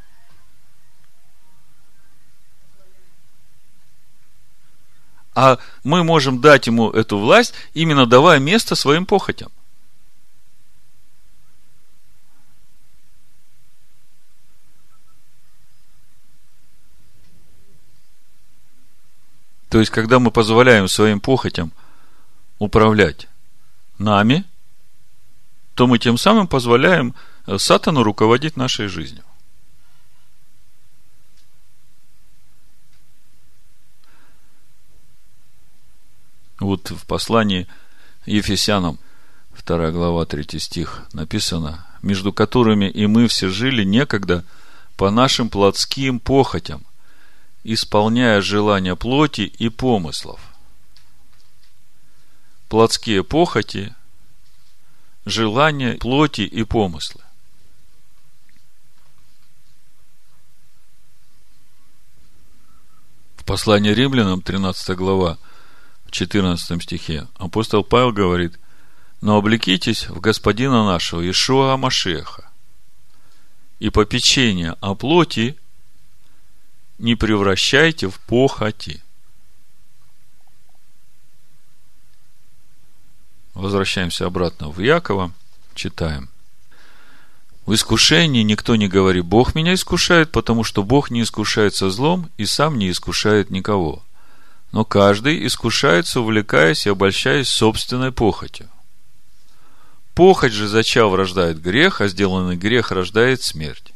А 5.35 5.59
мы 5.82 6.04
можем 6.04 6.40
дать 6.40 6.66
ему 6.66 6.90
эту 6.90 7.18
власть, 7.18 7.54
именно 7.73 8.06
давая 8.06 8.38
место 8.38 8.75
своим 8.75 9.06
похотям. 9.06 9.50
То 19.73 19.81
есть, 19.81 19.91
когда 19.91 20.19
мы 20.19 20.31
позволяем 20.31 20.87
своим 20.87 21.19
похотям 21.19 21.73
управлять 22.59 23.26
нами, 23.97 24.45
то 25.75 25.87
мы 25.87 25.99
тем 25.99 26.19
самым 26.19 26.47
позволяем 26.47 27.14
э, 27.47 27.57
сатану 27.57 28.02
руководить 28.02 28.59
нашей 28.59 28.88
жизнью. 28.88 29.25
Вот 36.61 36.91
в 36.91 37.07
послании 37.07 37.67
Ефесянам, 38.26 38.99
2 39.64 39.91
глава, 39.91 40.26
3 40.26 40.59
стих, 40.59 41.07
написано, 41.14 41.87
между 42.02 42.31
которыми 42.31 42.91
и 42.91 43.07
мы 43.07 43.26
все 43.26 43.49
жили 43.49 43.85
некогда 43.85 44.45
по 44.99 45.11
нашим 45.11 45.49
плотским 45.49 46.21
похотям, 46.21 46.85
исполняя 47.64 48.40
желания 48.40 48.97
плоти 48.97 49.42
и 49.42 49.69
помыслов. 49.69 50.40
Плотские 52.69 53.23
похоти, 53.23 53.95
желания 55.25 55.95
плоти 55.95 56.42
и 56.42 56.64
помыслы. 56.64 57.23
В 63.37 63.45
послании 63.45 63.90
римлянам, 63.90 64.40
13 64.40 64.97
глава, 64.97 65.37
в 66.07 66.12
14 66.12 66.83
стихе, 66.83 67.26
апостол 67.35 67.85
Павел 67.85 68.12
говорит, 68.12 68.59
«Но 69.21 69.37
облекитесь 69.37 70.09
в 70.09 70.21
Господина 70.21 70.85
нашего, 70.85 71.28
Ишуа 71.28 71.76
Машеха, 71.76 72.50
и 73.78 73.90
попечение 73.90 74.76
о 74.81 74.95
плоти 74.95 75.59
не 76.99 77.14
превращайте 77.14 78.08
в 78.08 78.18
похоти. 78.20 79.02
Возвращаемся 83.54 84.26
обратно 84.26 84.70
в 84.70 84.80
Якова, 84.80 85.32
читаем. 85.75 86.28
В 87.66 87.75
искушении 87.75 88.42
никто 88.42 88.75
не 88.75 88.88
говорит, 88.88 89.25
Бог 89.25 89.54
меня 89.54 89.75
искушает, 89.75 90.32
потому 90.32 90.64
что 90.64 90.82
Бог 90.82 91.11
не 91.11 91.22
искушается 91.22 91.90
злом 91.90 92.28
и 92.37 92.44
сам 92.44 92.76
не 92.78 92.90
искушает 92.90 93.50
никого. 93.50 94.02
Но 94.72 94.84
каждый 94.84 95.46
искушается, 95.46 96.20
увлекаясь 96.20 96.87
и 96.87 96.90
обольщаясь 96.90 97.49
собственной 97.49 98.11
похотью. 98.11 98.68
Похоть 100.14 100.52
же, 100.52 100.66
зачав, 100.66 101.14
рождает 101.14 101.61
грех, 101.61 102.00
а 102.00 102.08
сделанный 102.08 102.56
грех 102.56 102.90
рождает 102.90 103.42
смерть. 103.42 103.91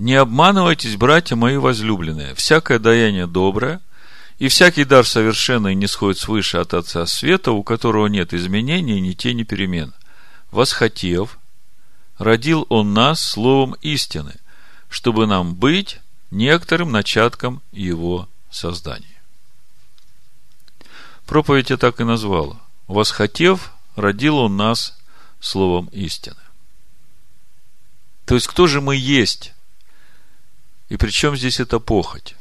Не 0.00 0.14
обманывайтесь, 0.14 0.96
братья 0.96 1.36
мои 1.36 1.58
возлюбленные, 1.58 2.34
всякое 2.34 2.78
даяние 2.78 3.26
доброе, 3.26 3.82
и 4.38 4.48
всякий 4.48 4.84
дар 4.84 5.06
совершенный 5.06 5.74
не 5.74 5.86
сходит 5.86 6.18
свыше 6.18 6.56
от 6.56 6.72
Отца 6.72 7.04
Света, 7.04 7.52
у 7.52 7.62
которого 7.62 8.06
нет 8.06 8.32
изменений 8.32 8.98
ни 8.98 9.12
тени 9.12 9.42
перемен. 9.42 9.92
Восхотев, 10.52 11.38
родил 12.16 12.64
Он 12.70 12.94
нас 12.94 13.20
словом 13.20 13.74
истины, 13.82 14.36
чтобы 14.88 15.26
нам 15.26 15.54
быть 15.54 16.00
некоторым 16.30 16.92
начатком 16.92 17.60
Его 17.70 18.26
создания. 18.50 19.20
Проповедь 21.26 21.68
я 21.68 21.76
так 21.76 22.00
и 22.00 22.04
назвала. 22.04 22.58
Восхотев, 22.86 23.70
родил 23.96 24.38
Он 24.38 24.56
нас 24.56 24.98
словом 25.40 25.90
истины. 25.92 26.40
То 28.24 28.34
есть, 28.34 28.46
кто 28.46 28.66
же 28.66 28.80
мы 28.80 28.96
есть 28.96 29.52
и 30.90 30.96
при 30.96 31.10
чем 31.10 31.36
здесь 31.36 31.60
эта 31.60 31.78
похоть? 31.78 32.34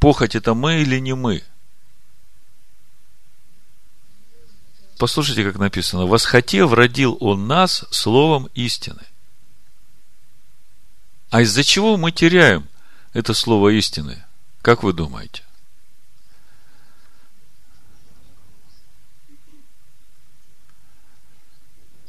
Похоть 0.00 0.34
это 0.34 0.54
мы 0.54 0.80
или 0.80 0.98
не 0.98 1.14
мы? 1.14 1.44
Послушайте, 4.98 5.44
как 5.44 5.58
написано. 5.58 6.06
Восхотев, 6.06 6.72
родил 6.72 7.16
он 7.20 7.46
нас 7.46 7.84
словом 7.90 8.48
истины. 8.54 9.02
А 11.30 11.42
из-за 11.42 11.62
чего 11.62 11.96
мы 11.96 12.10
теряем 12.10 12.66
это 13.12 13.34
слово 13.34 13.68
истины? 13.70 14.24
Как 14.62 14.82
вы 14.82 14.94
думаете? 14.94 15.42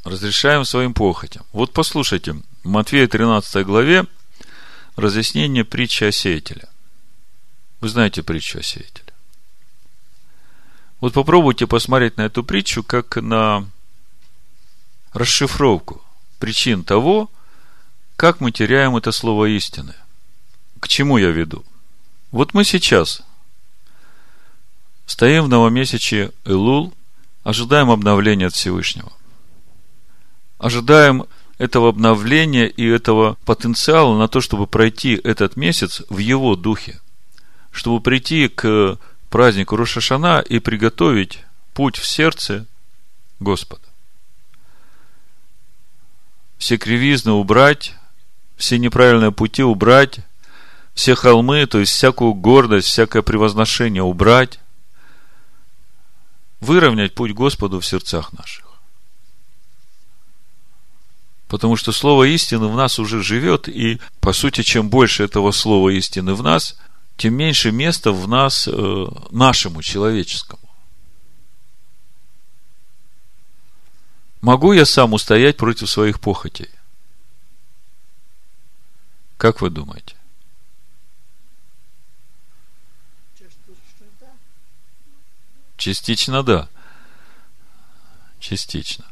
Разрешаем 0.05 0.63
своим 0.63 0.93
похотям. 0.93 1.45
Вот 1.51 1.73
послушайте, 1.73 2.33
в 2.63 2.67
Матфея 2.67 3.07
13 3.07 3.65
главе 3.65 4.05
разъяснение 4.95 5.65
притчи 5.65 6.03
о. 6.03 6.67
Вы 7.81 7.89
знаете 7.89 8.23
притчу 8.23 8.59
о. 8.59 9.13
Вот 11.01 11.13
попробуйте 11.13 11.67
посмотреть 11.67 12.17
на 12.17 12.21
эту 12.21 12.43
притчу 12.43 12.83
как 12.83 13.17
на 13.17 13.69
расшифровку 15.11 16.01
причин 16.39 16.83
того, 16.83 17.29
как 18.15 18.39
мы 18.39 18.51
теряем 18.51 18.95
это 18.95 19.11
слово 19.11 19.45
истины. 19.45 19.95
К 20.79 20.87
чему 20.87 21.17
я 21.17 21.29
веду? 21.29 21.65
Вот 22.31 22.53
мы 22.53 22.63
сейчас 22.63 23.21
стоим 25.05 25.43
в 25.43 25.49
новомесяче 25.49 26.31
Элул, 26.45 26.93
ожидаем 27.43 27.91
обновления 27.91 28.47
от 28.47 28.53
Всевышнего. 28.53 29.11
Ожидаем 30.57 31.25
этого 31.63 31.87
обновления 31.87 32.67
и 32.67 32.85
этого 32.85 33.37
потенциала 33.45 34.17
на 34.17 34.27
то, 34.27 34.41
чтобы 34.41 34.67
пройти 34.67 35.13
этот 35.23 35.55
месяц 35.55 36.01
в 36.09 36.17
его 36.17 36.57
духе, 36.57 36.99
чтобы 37.71 38.01
прийти 38.01 38.49
к 38.49 38.99
празднику 39.29 39.77
Рошашана 39.77 40.41
и 40.41 40.59
приготовить 40.59 41.39
путь 41.73 41.95
в 41.95 42.05
сердце 42.05 42.65
Господа. 43.39 43.81
Все 46.57 46.75
кривизны 46.75 47.31
убрать, 47.31 47.93
все 48.57 48.77
неправильные 48.77 49.31
пути 49.31 49.63
убрать, 49.63 50.19
все 50.93 51.15
холмы, 51.15 51.65
то 51.65 51.79
есть 51.79 51.93
всякую 51.93 52.33
гордость, 52.33 52.89
всякое 52.89 53.21
превозношение 53.21 54.03
убрать, 54.03 54.59
выровнять 56.59 57.15
путь 57.15 57.31
Господу 57.31 57.79
в 57.79 57.85
сердцах 57.85 58.33
наших. 58.33 58.72
Потому 61.47 61.75
что 61.75 61.91
слово 61.91 62.23
истины 62.25 62.67
в 62.67 62.75
нас 62.75 62.99
уже 62.99 63.21
живет, 63.21 63.67
и, 63.67 63.99
по 64.19 64.33
сути, 64.33 64.63
чем 64.63 64.89
больше 64.89 65.23
этого 65.23 65.51
слова 65.51 65.89
истины 65.89 66.33
в 66.33 66.41
нас, 66.41 66.75
тем 67.17 67.35
меньше 67.35 67.71
места 67.71 68.11
в 68.11 68.27
нас 68.27 68.67
э, 68.67 69.05
нашему, 69.29 69.81
человеческому. 69.83 70.59
Могу 74.41 74.73
я 74.73 74.85
сам 74.85 75.13
устоять 75.13 75.57
против 75.57 75.89
своих 75.89 76.19
похотей? 76.19 76.69
Как 79.37 79.61
вы 79.61 79.69
думаете? 79.69 80.15
Частично 85.77 86.43
да. 86.43 86.69
Частично. 88.39 89.05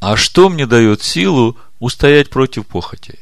А 0.00 0.16
что 0.16 0.48
мне 0.48 0.66
дает 0.66 1.02
силу 1.02 1.58
устоять 1.78 2.30
против 2.30 2.66
похоти? 2.66 3.18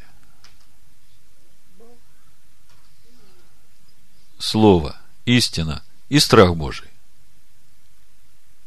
Слово, 4.39 4.97
истина 5.25 5.83
и 6.09 6.19
страх 6.19 6.57
Божий. 6.57 6.89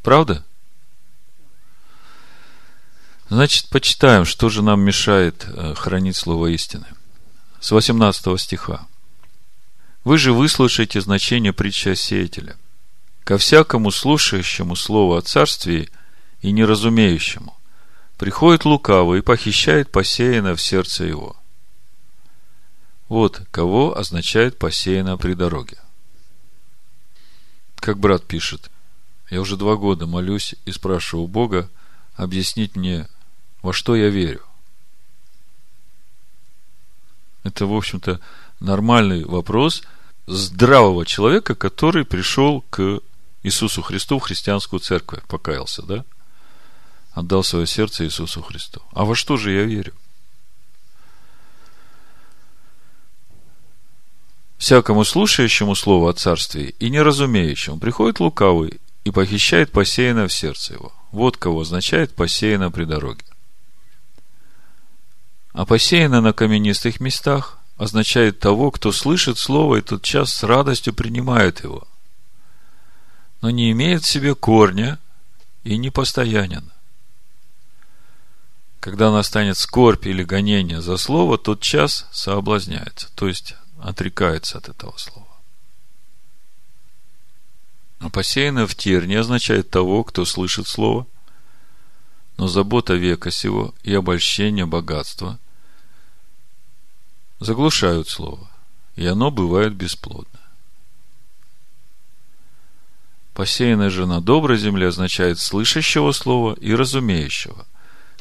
Правда? 0.02 0.44
Значит, 3.30 3.68
почитаем, 3.70 4.24
что 4.24 4.48
же 4.48 4.64
нам 4.64 4.80
мешает 4.82 5.46
э, 5.46 5.74
хранить 5.76 6.16
слово 6.16 6.48
истины. 6.48 6.88
С 7.60 7.72
18 7.72 8.40
стиха. 8.40 8.88
Вы 10.06 10.18
же 10.18 10.32
выслушаете 10.32 11.02
значение 11.02 11.52
притчи 11.52 11.90
о 11.90 11.96
сеятеле. 11.96 12.56
Ко 13.26 13.38
всякому 13.38 13.92
слушающему 13.92 14.78
слово 14.78 15.18
о 15.18 15.22
царстве 15.22 15.90
и 16.42 16.52
неразумеющему 16.52 17.57
приходит 18.18 18.66
лукавый 18.66 19.20
и 19.20 19.24
похищает 19.24 19.92
посеянное 19.92 20.56
в 20.56 20.62
сердце 20.62 21.06
его. 21.06 21.36
Вот 23.10 23.42
кого 23.52 23.98
означает 23.98 24.58
посеяно 24.58 25.18
при 25.18 25.34
дороге. 25.34 25.78
Как 27.76 28.00
брат 28.00 28.26
пишет, 28.26 28.70
я 29.30 29.40
уже 29.40 29.56
два 29.56 29.76
года 29.76 30.08
молюсь 30.08 30.56
и 30.66 30.72
спрашиваю 30.72 31.26
у 31.26 31.28
Бога 31.28 31.70
объяснить 32.16 32.76
мне, 32.76 33.08
во 33.62 33.72
что 33.72 33.96
я 33.96 34.10
верю. 34.10 34.42
Это, 37.44 37.66
в 37.66 37.74
общем-то, 37.74 38.20
нормальный 38.60 39.24
вопрос 39.24 39.84
здравого 40.26 41.06
человека, 41.06 41.56
который 41.56 42.04
пришел 42.04 42.62
к 42.70 43.00
Иисусу 43.44 43.82
Христу 43.82 44.20
в 44.20 44.24
христианскую 44.24 44.82
церковь, 44.82 45.24
покаялся, 45.28 45.84
да? 45.84 46.04
Отдал 47.18 47.44
свое 47.44 47.66
сердце 47.66 48.06
Иисусу 48.06 48.44
Христу. 48.44 48.80
А 48.92 49.04
во 49.04 49.16
что 49.16 49.38
же 49.38 49.52
я 49.52 49.64
верю? 49.64 49.96
Всякому 54.60 55.04
слушающему 55.04 55.74
слово 55.74 56.12
о 56.12 56.14
царстве 56.14 56.76
и 56.78 56.92
неразумеющему 56.92 57.80
приходит 57.80 58.20
лукавый 58.20 58.80
и 59.04 59.10
похищает 59.10 59.72
посеянное 59.72 60.28
в 60.28 60.32
сердце 60.32 60.74
его. 60.74 60.94
Вот 61.12 61.38
кого 61.38 61.62
означает 61.62 62.14
посеяно 62.14 62.70
при 62.70 62.84
дороге. 62.84 63.26
А 65.54 65.66
посеяно 65.66 66.22
на 66.22 66.34
каменистых 66.34 67.00
местах 67.00 67.58
означает 67.78 68.40
того, 68.40 68.70
кто 68.70 68.92
слышит 68.92 69.40
слово 69.40 69.78
и 69.78 69.82
тот 69.82 70.04
час 70.04 70.36
с 70.36 70.44
радостью 70.44 70.94
принимает 70.94 71.64
его, 71.64 71.88
но 73.42 73.50
не 73.50 73.72
имеет 73.72 74.04
в 74.04 74.08
себе 74.08 74.36
корня 74.36 75.00
и 75.64 75.78
не 75.78 75.90
постоянен. 75.90 76.72
Когда 78.88 79.12
настанет 79.12 79.58
скорбь 79.58 80.08
или 80.08 80.24
гонение 80.24 80.82
за 80.82 80.96
слово, 80.96 81.38
тот 81.38 81.60
час 81.60 82.08
соблазняется, 82.10 83.12
то 83.16 83.28
есть 83.28 83.54
отрекается 83.82 84.60
от 84.60 84.70
этого 84.70 84.96
слова. 84.96 85.28
А 88.00 88.10
посеяно 88.10 88.66
в 88.66 88.76
терне 88.76 89.20
означает 89.20 89.70
того, 89.70 90.06
кто 90.06 90.24
слышит 90.24 90.70
слово, 90.70 91.06
но 92.38 92.48
забота 92.48 92.94
века 92.94 93.30
сего 93.30 93.76
и 93.84 93.94
обольщение 93.94 94.66
богатства 94.66 95.38
заглушают 97.42 98.08
слово, 98.08 98.50
и 98.96 99.06
оно 99.06 99.32
бывает 99.32 99.76
бесплодно. 99.76 100.40
Посеянная 103.34 103.90
же 103.90 104.06
на 104.06 104.22
доброй 104.22 104.58
земле 104.58 104.88
означает 104.88 105.40
слышащего 105.40 106.14
слова 106.14 106.54
и 106.54 106.74
разумеющего, 106.74 107.68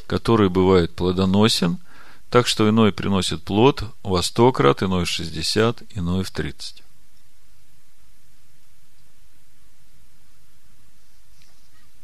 который 0.07 0.49
бывает 0.49 0.95
плодоносен, 0.95 1.79
так 2.31 2.47
что 2.47 2.69
иной 2.69 2.93
приносит 2.93 3.43
плод 3.43 3.85
во 4.03 4.23
сто 4.23 4.53
крат, 4.53 4.83
иной 4.83 5.05
в 5.05 5.09
шестьдесят, 5.09 5.83
иной 5.95 6.25
в 6.25 6.31
тридцать. 6.31 6.83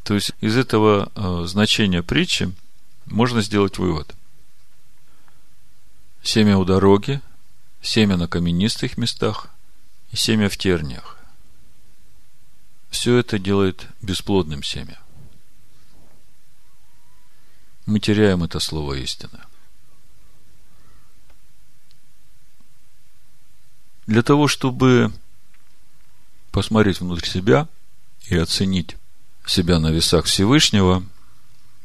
То 0.05 0.15
есть 0.15 0.33
из 0.41 0.57
этого 0.57 1.13
э, 1.15 1.47
значения 1.47 2.03
притчи 2.03 2.53
можно 3.07 3.41
сделать 3.41 3.79
вывод– 3.79 4.15
семя 6.23 6.57
у 6.57 6.65
дороги, 6.65 7.21
семя 7.83 8.17
на 8.17 8.29
каменистых 8.29 8.97
местах 8.97 9.49
и 10.13 10.17
семя 10.17 10.49
в 10.49 10.57
терниях. 10.57 11.19
Все 12.91 13.17
это 13.17 13.39
делает 13.39 13.87
бесплодным 14.01 14.63
семя. 14.63 14.99
Мы 17.87 17.99
теряем 18.01 18.45
это 18.45 18.61
слово 18.61 18.95
истины. 18.95 19.41
Для 24.07 24.23
того, 24.23 24.49
чтобы 24.49 25.13
посмотреть 26.51 27.01
внутрь 27.01 27.27
себя 27.27 27.69
и 28.27 28.37
оценить 28.37 28.97
себя 29.47 29.79
на 29.79 29.91
весах 29.91 30.27
Всевышнего, 30.27 31.05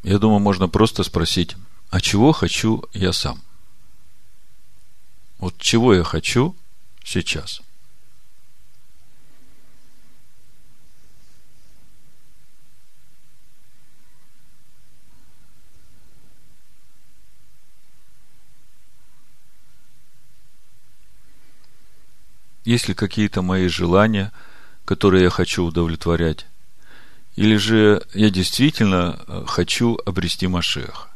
я 0.04 0.20
думаю, 0.20 0.40
можно 0.40 0.68
просто 0.68 1.04
спросить, 1.04 1.56
а 1.90 2.02
чего 2.02 2.32
хочу 2.32 2.84
я 2.94 3.14
сам? 3.14 3.42
Вот 5.40 5.58
чего 5.58 5.94
я 5.94 6.04
хочу 6.04 6.56
сейчас. 7.04 7.62
Есть 22.67 22.89
ли 22.89 22.93
какие-то 22.93 23.41
мои 23.41 23.69
желания, 23.69 24.34
которые 24.84 25.23
я 25.23 25.30
хочу 25.30 25.63
удовлетворять? 25.63 26.47
Или 27.38 27.56
же 27.56 28.06
я 28.13 28.30
действительно 28.30 29.23
э, 29.25 29.45
хочу 29.47 29.97
обрести 30.06 30.47
Машеха? 30.47 31.08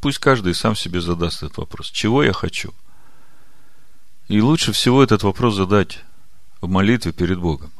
Пусть 0.00 0.18
каждый 0.18 0.54
сам 0.54 0.74
себе 0.74 1.02
задаст 1.02 1.42
этот 1.42 1.58
вопрос. 1.58 1.90
Чего 1.90 2.22
я 2.22 2.32
хочу? 2.32 2.72
И 4.28 4.40
лучше 4.40 4.72
всего 4.72 5.02
этот 5.02 5.24
вопрос 5.24 5.56
задать 5.56 5.98
в 6.62 6.70
молитве 6.70 7.12
перед 7.12 7.38
Богом. 7.38 7.70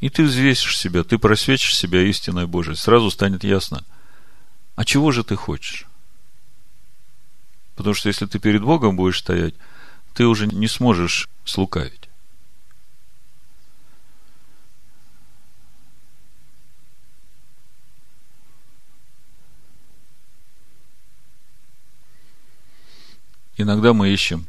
И 0.00 0.08
ты 0.08 0.24
взвесишь 0.24 0.78
себя, 0.78 1.04
ты 1.04 1.18
просвечишь 1.18 1.76
себя 1.76 2.00
истинной 2.02 2.46
Божией. 2.46 2.76
Сразу 2.76 3.10
станет 3.10 3.44
ясно, 3.44 3.84
а 4.74 4.84
чего 4.84 5.12
же 5.12 5.24
ты 5.24 5.36
хочешь? 5.36 5.86
Потому 7.76 7.94
что 7.94 8.08
если 8.08 8.26
ты 8.26 8.38
перед 8.38 8.62
Богом 8.62 8.96
будешь 8.96 9.18
стоять, 9.18 9.54
ты 10.14 10.26
уже 10.26 10.46
не 10.46 10.68
сможешь 10.68 11.28
слукавить. 11.44 12.08
Иногда 23.56 23.92
мы 23.92 24.08
ищем 24.08 24.46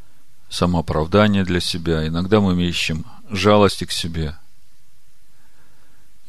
самооправдание 0.50 1.44
для 1.44 1.60
себя, 1.60 2.08
иногда 2.08 2.40
мы 2.40 2.62
ищем 2.64 3.06
жалости 3.30 3.84
к 3.84 3.92
себе. 3.92 4.38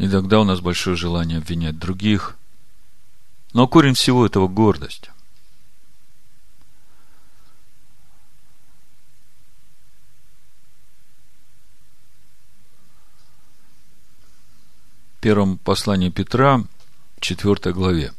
Иногда 0.03 0.41
у 0.41 0.45
нас 0.45 0.59
большое 0.59 0.97
желание 0.97 1.39
обвинять 1.39 1.79
других. 1.79 2.37
Но 3.53 3.69
корень 3.69 3.95
всего 3.95 4.27
этого– 4.27 4.49
гордость. 4.49 5.11
Первом 15.21 15.57
послании 15.57 16.09
Петра, 16.09 16.65
4 17.21 17.73
главе. 17.73 18.13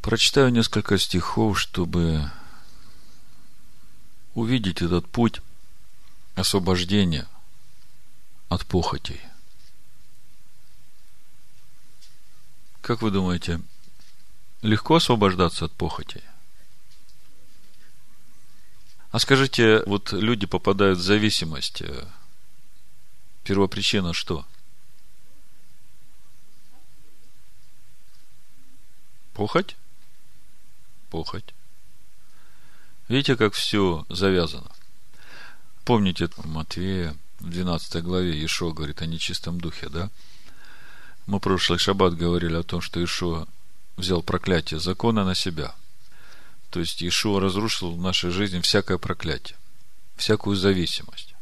Прочитаю 0.00 0.50
несколько 0.52 0.96
стихов, 0.96 1.60
чтобы 1.60 2.30
увидеть 4.34 4.80
этот 4.80 5.06
путь 5.06 5.42
освобождения 6.34 7.26
от 8.48 8.64
похотей. 8.64 9.20
Как 12.84 13.00
вы 13.00 13.10
думаете, 13.10 13.62
легко 14.60 14.96
освобождаться 14.96 15.64
от 15.64 15.72
похотей? 15.72 16.22
А 19.10 19.18
скажите, 19.18 19.82
вот 19.86 20.12
люди 20.12 20.44
попадают 20.44 20.98
в 20.98 21.02
зависимость. 21.02 21.82
Первопричина 23.42 24.12
что? 24.12 24.44
Похоть? 29.32 29.76
Похоть. 31.08 31.54
Видите, 33.08 33.36
как 33.36 33.54
все 33.54 34.04
завязано. 34.10 34.70
Помните 35.86 36.28
Матвея 36.36 37.16
в 37.40 37.48
12 37.48 38.02
главе 38.02 38.44
Ишо 38.44 38.74
говорит 38.74 39.00
о 39.00 39.06
нечистом 39.06 39.58
духе, 39.58 39.88
да? 39.88 40.10
Мы 41.26 41.40
прошлый 41.40 41.78
шаббат 41.78 42.14
говорили 42.14 42.56
о 42.56 42.62
том, 42.62 42.80
что 42.80 43.02
Ишо 43.02 43.46
взял 43.96 44.22
проклятие 44.22 44.80
закона 44.80 45.24
на 45.24 45.34
себя. 45.34 45.74
То 46.70 46.80
есть 46.80 47.02
Ишуа 47.02 47.40
разрушил 47.40 47.94
в 47.94 48.00
нашей 48.00 48.30
жизни 48.30 48.60
всякое 48.60 48.98
проклятие, 48.98 49.56
всякую 50.16 50.56
зависимость. 50.56 51.34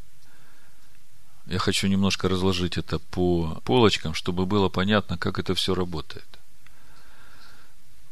Я 1.46 1.58
хочу 1.58 1.88
немножко 1.88 2.28
разложить 2.28 2.76
это 2.76 2.98
по 2.98 3.60
полочкам, 3.64 4.14
чтобы 4.14 4.46
было 4.46 4.68
понятно, 4.68 5.18
как 5.18 5.38
это 5.38 5.54
все 5.54 5.74
работает. 5.74 6.26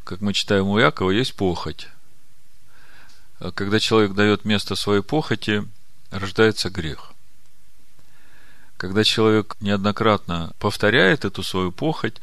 Как 0.04 0.20
мы 0.20 0.32
читаем 0.32 0.66
у 0.66 0.78
Якова, 0.78 1.10
есть 1.10 1.36
похоть 1.36 1.88
когда 3.54 3.80
человек 3.80 4.12
дает 4.12 4.44
место 4.44 4.74
своей 4.76 5.02
похоти, 5.02 5.66
рождается 6.10 6.68
грех. 6.68 7.09
Когда 8.80 9.04
человек 9.04 9.56
неоднократно 9.60 10.54
повторяет 10.58 11.26
эту 11.26 11.42
свою 11.42 11.70
похоть, 11.70 12.14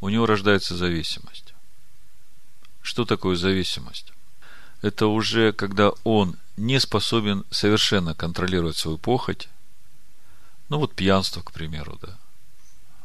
у 0.00 0.08
него 0.08 0.26
рождается 0.26 0.76
зависимость. 0.76 1.54
Что 2.82 3.04
такое 3.04 3.36
зависимость? 3.36 4.12
Это 4.82 5.06
уже 5.06 5.52
когда 5.52 5.90
он 6.02 6.36
не 6.56 6.80
способен 6.80 7.44
совершенно 7.52 8.16
контролировать 8.16 8.78
свою 8.78 8.98
похоть. 8.98 9.48
Ну 10.70 10.78
вот 10.78 10.96
пьянство, 10.96 11.40
к 11.40 11.52
примеру, 11.52 12.00
да. 12.02 12.18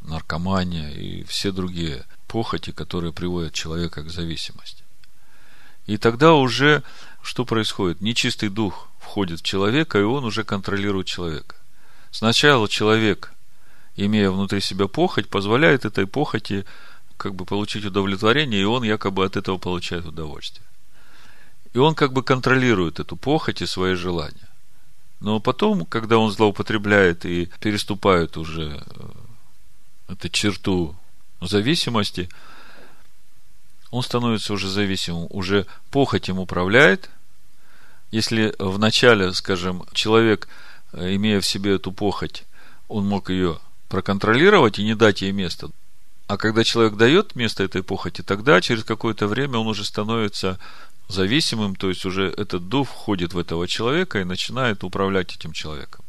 Наркомания 0.01 0.89
и 0.89 1.23
все 1.25 1.51
другие 1.51 2.03
похоти, 2.27 2.71
которые 2.71 3.13
приводят 3.13 3.53
человека 3.53 4.01
к 4.01 4.09
зависимости. 4.09 4.83
И 5.85 5.97
тогда 5.97 6.33
уже 6.33 6.81
что 7.21 7.45
происходит? 7.45 8.01
Нечистый 8.01 8.49
дух 8.49 8.89
входит 8.97 9.41
в 9.41 9.43
человека, 9.43 9.99
и 9.99 10.01
он 10.01 10.25
уже 10.25 10.43
контролирует 10.43 11.05
человека. 11.05 11.57
Сначала 12.15 12.69
человек, 12.69 13.33
имея 13.97 14.31
внутри 14.31 14.61
себя 14.61 14.87
похоть, 14.87 15.27
позволяет 15.27 15.83
этой 15.83 16.07
похоти 16.07 16.63
как 17.17 17.35
бы 17.35 17.43
получить 17.43 17.83
удовлетворение, 17.83 18.61
и 18.61 18.63
он 18.63 18.83
якобы 18.83 19.25
от 19.25 19.35
этого 19.35 19.57
получает 19.57 20.05
удовольствие. 20.05 20.65
И 21.73 21.77
он 21.77 21.93
как 21.93 22.13
бы 22.13 22.23
контролирует 22.23 23.01
эту 23.01 23.17
похоть 23.17 23.61
и 23.61 23.65
свои 23.65 23.95
желания. 23.95 24.47
Но 25.19 25.41
потом, 25.41 25.85
когда 25.85 26.17
он 26.17 26.31
злоупотребляет 26.31 27.25
и 27.25 27.51
переступает 27.59 28.37
уже 28.37 28.81
э, 30.07 30.13
эту 30.13 30.29
черту 30.29 30.95
зависимости, 31.41 32.29
он 33.91 34.03
становится 34.03 34.53
уже 34.53 34.69
зависимым, 34.69 35.27
уже 35.31 35.65
похоть 35.91 36.29
им 36.29 36.39
управляет. 36.39 37.09
Если 38.11 38.55
в 38.57 38.79
начале, 38.79 39.33
скажем, 39.33 39.83
человек, 39.91 40.47
имея 40.97 41.41
в 41.41 41.45
себе 41.45 41.75
эту 41.75 41.91
похоть, 41.91 42.43
он 42.87 43.05
мог 43.05 43.29
ее 43.29 43.59
проконтролировать 43.89 44.79
и 44.79 44.83
не 44.83 44.95
дать 44.95 45.21
ей 45.21 45.31
места. 45.31 45.69
А 46.27 46.37
когда 46.37 46.63
человек 46.63 46.95
дает 46.95 47.35
место 47.35 47.63
этой 47.63 47.83
похоти, 47.83 48.21
тогда 48.21 48.61
через 48.61 48.83
какое-то 48.83 49.27
время 49.27 49.59
он 49.59 49.67
уже 49.67 49.85
становится 49.85 50.59
зависимым, 51.07 51.75
то 51.75 51.89
есть 51.89 52.05
уже 52.05 52.27
этот 52.27 52.67
дух 52.67 52.89
входит 52.89 53.33
в 53.33 53.37
этого 53.37 53.67
человека 53.67 54.19
и 54.19 54.23
начинает 54.23 54.83
управлять 54.83 55.35
этим 55.35 55.51
человеком. 55.51 56.03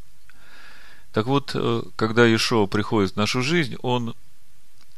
Так 1.13 1.27
вот, 1.27 1.51
э, 1.53 1.83
когда 1.95 2.25
Иешуа 2.25 2.65
приходит 2.65 3.13
в 3.13 3.15
нашу 3.15 3.41
жизнь, 3.43 3.75
он 3.81 4.15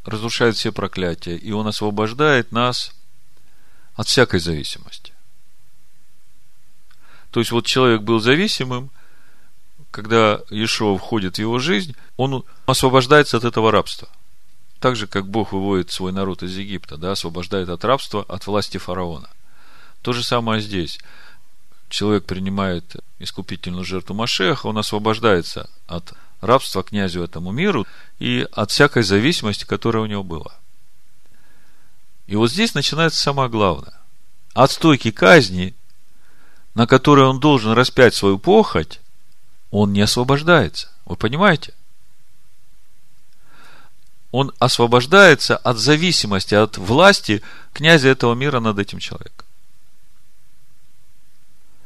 разрушает 0.04 0.56
все 0.56 0.71
проклятия, 0.71 1.36
и 1.36 1.52
Он 1.52 1.67
освобождает 1.67 2.52
нас 2.52 2.93
от 3.95 4.08
всякой 4.08 4.39
зависимости. 4.39 5.13
То 7.32 7.39
есть, 7.39 7.52
вот 7.52 7.65
человек 7.65 8.02
был 8.02 8.19
зависимым, 8.19 8.89
когда 9.91 10.41
Иешуа 10.49 10.97
входит 10.97 11.36
в 11.36 11.39
его 11.39 11.60
жизнь, 11.60 11.95
он 12.17 12.43
освобождается 12.65 13.38
от 13.38 13.43
этого 13.43 13.71
рабства. 13.71 14.08
Так 14.80 14.95
же, 14.95 15.08
как 15.08 15.28
Бог 15.28 15.52
выводит 15.52 15.91
свой 15.91 16.12
народ 16.12 16.43
из 16.43 16.56
Египта, 16.56 16.97
да, 16.97 17.12
освобождает 17.12 17.69
от 17.69 17.84
рабства, 17.84 18.23
от 18.28 18.47
власти 18.47 18.78
фараона. 18.78 19.30
То 20.02 20.13
же 20.13 20.23
самое 20.23 20.62
здесь. 20.62 20.99
Человек 21.89 22.25
принимает 22.25 22.95
искупительную 23.17 23.84
жертву 23.84 24.15
Машеха, 24.15 24.67
он 24.67 24.78
освобождается 24.78 25.69
от 25.88 26.13
рабства 26.39 26.84
князю 26.84 27.23
этому 27.23 27.52
миру 27.52 27.86
и 28.19 28.47
от 28.52 28.71
всякой 28.71 29.04
зависимости, 29.04 29.65
которая 29.65 30.04
у 30.04 30.06
него 30.06 30.23
была. 30.23 30.54
И 32.28 32.36
вот 32.36 32.52
здесь 32.52 32.75
начинается 32.75 33.19
самое 33.19 33.49
главное. 33.49 33.99
От 34.54 34.71
стойки 34.71 35.12
казни, 35.12 35.73
на 36.75 36.86
которой 36.86 37.25
он 37.25 37.39
должен 37.39 37.71
распять 37.71 38.13
свою 38.13 38.38
похоть, 38.38 39.02
он 39.72 39.94
не 39.94 40.02
освобождается. 40.02 40.90
Вы 41.06 41.16
понимаете? 41.16 41.74
Он 44.32 44.52
освобождается 44.60 45.58
от 45.58 45.78
зависимости, 45.78 46.54
от 46.54 46.78
власти 46.78 47.42
князя 47.74 48.10
этого 48.10 48.36
мира 48.36 48.60
над 48.60 48.78
этим 48.80 49.00
человеком. 49.00 49.46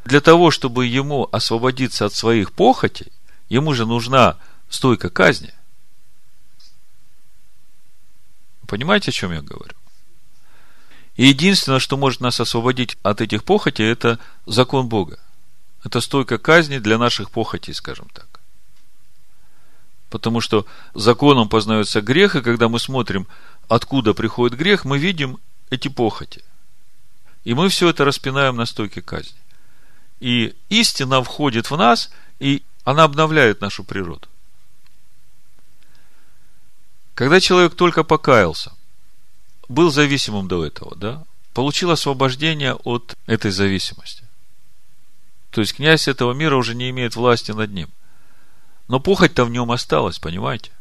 Для 0.04 0.20
того, 0.20 0.52
чтобы 0.52 0.86
ему 0.86 1.30
освободиться 1.32 2.06
от 2.06 2.14
своих 2.14 2.52
похотей, 2.52 3.12
Ему 3.54 3.74
же 3.74 3.86
нужна 3.86 4.38
стойка 4.68 5.12
казни. 5.12 5.54
Понимаете, 8.68 9.12
о 9.12 9.14
чем 9.14 9.32
я 9.32 9.44
говорю? 9.44 9.76
И 11.16 11.28
единственное, 11.28 11.78
что 11.78 11.96
может 11.96 12.22
нас 12.22 12.40
освободить 12.40 12.98
от 13.04 13.22
этих 13.22 13.44
похотей, 13.44 13.92
это 13.92 14.18
закон 14.48 14.88
Бога. 14.88 15.20
Это 15.84 16.02
стойка 16.02 16.38
казни 16.38 16.78
для 16.80 16.98
наших 16.98 17.30
похотей, 17.32 17.74
скажем 17.74 18.08
так. 18.14 18.40
Потому 20.10 20.42
что 20.42 20.66
законом 20.94 21.50
познается 21.50 22.02
грех, 22.02 22.36
и 22.36 22.42
когда 22.42 22.70
мы 22.70 22.80
смотрим, 22.80 23.28
откуда 23.68 24.14
приходит 24.14 24.58
грех, 24.58 24.86
мы 24.86 24.98
видим 24.98 25.40
эти 25.70 25.88
похоти. 25.88 26.44
И 27.44 27.54
мы 27.54 27.68
все 27.70 27.90
это 27.90 28.06
распинаем 28.06 28.56
на 28.56 28.66
стойке 28.66 29.02
казни. 29.02 29.40
И 30.20 30.56
истина 30.70 31.22
входит 31.24 31.70
в 31.70 31.76
нас, 31.76 32.10
и 32.40 32.64
она 32.86 33.04
обновляет 33.04 33.60
нашу 33.60 33.84
природу. 33.84 34.28
Когда 37.16 37.40
человек 37.40 37.76
только 37.76 38.04
покаялся, 38.04 38.72
был 39.68 39.92
зависимым 39.92 40.48
до 40.48 40.66
этого, 40.66 40.96
да, 40.96 41.24
получил 41.54 41.92
освобождение 41.92 42.74
от 42.74 43.16
этой 43.26 43.52
зависимости. 43.52 44.23
То 45.54 45.62
есть 45.62 45.76
князь 45.76 46.08
этого 46.08 46.34
мира 46.34 46.56
уже 46.56 46.74
не 46.74 46.90
имеет 46.90 47.16
власти 47.16 47.52
над 47.52 47.72
ним. 47.72 47.88
Но 48.88 49.00
похоть-то 49.00 49.46
в 49.46 49.52
нем 49.52 49.72
осталась, 49.72 50.18
понимаете? 50.18 50.72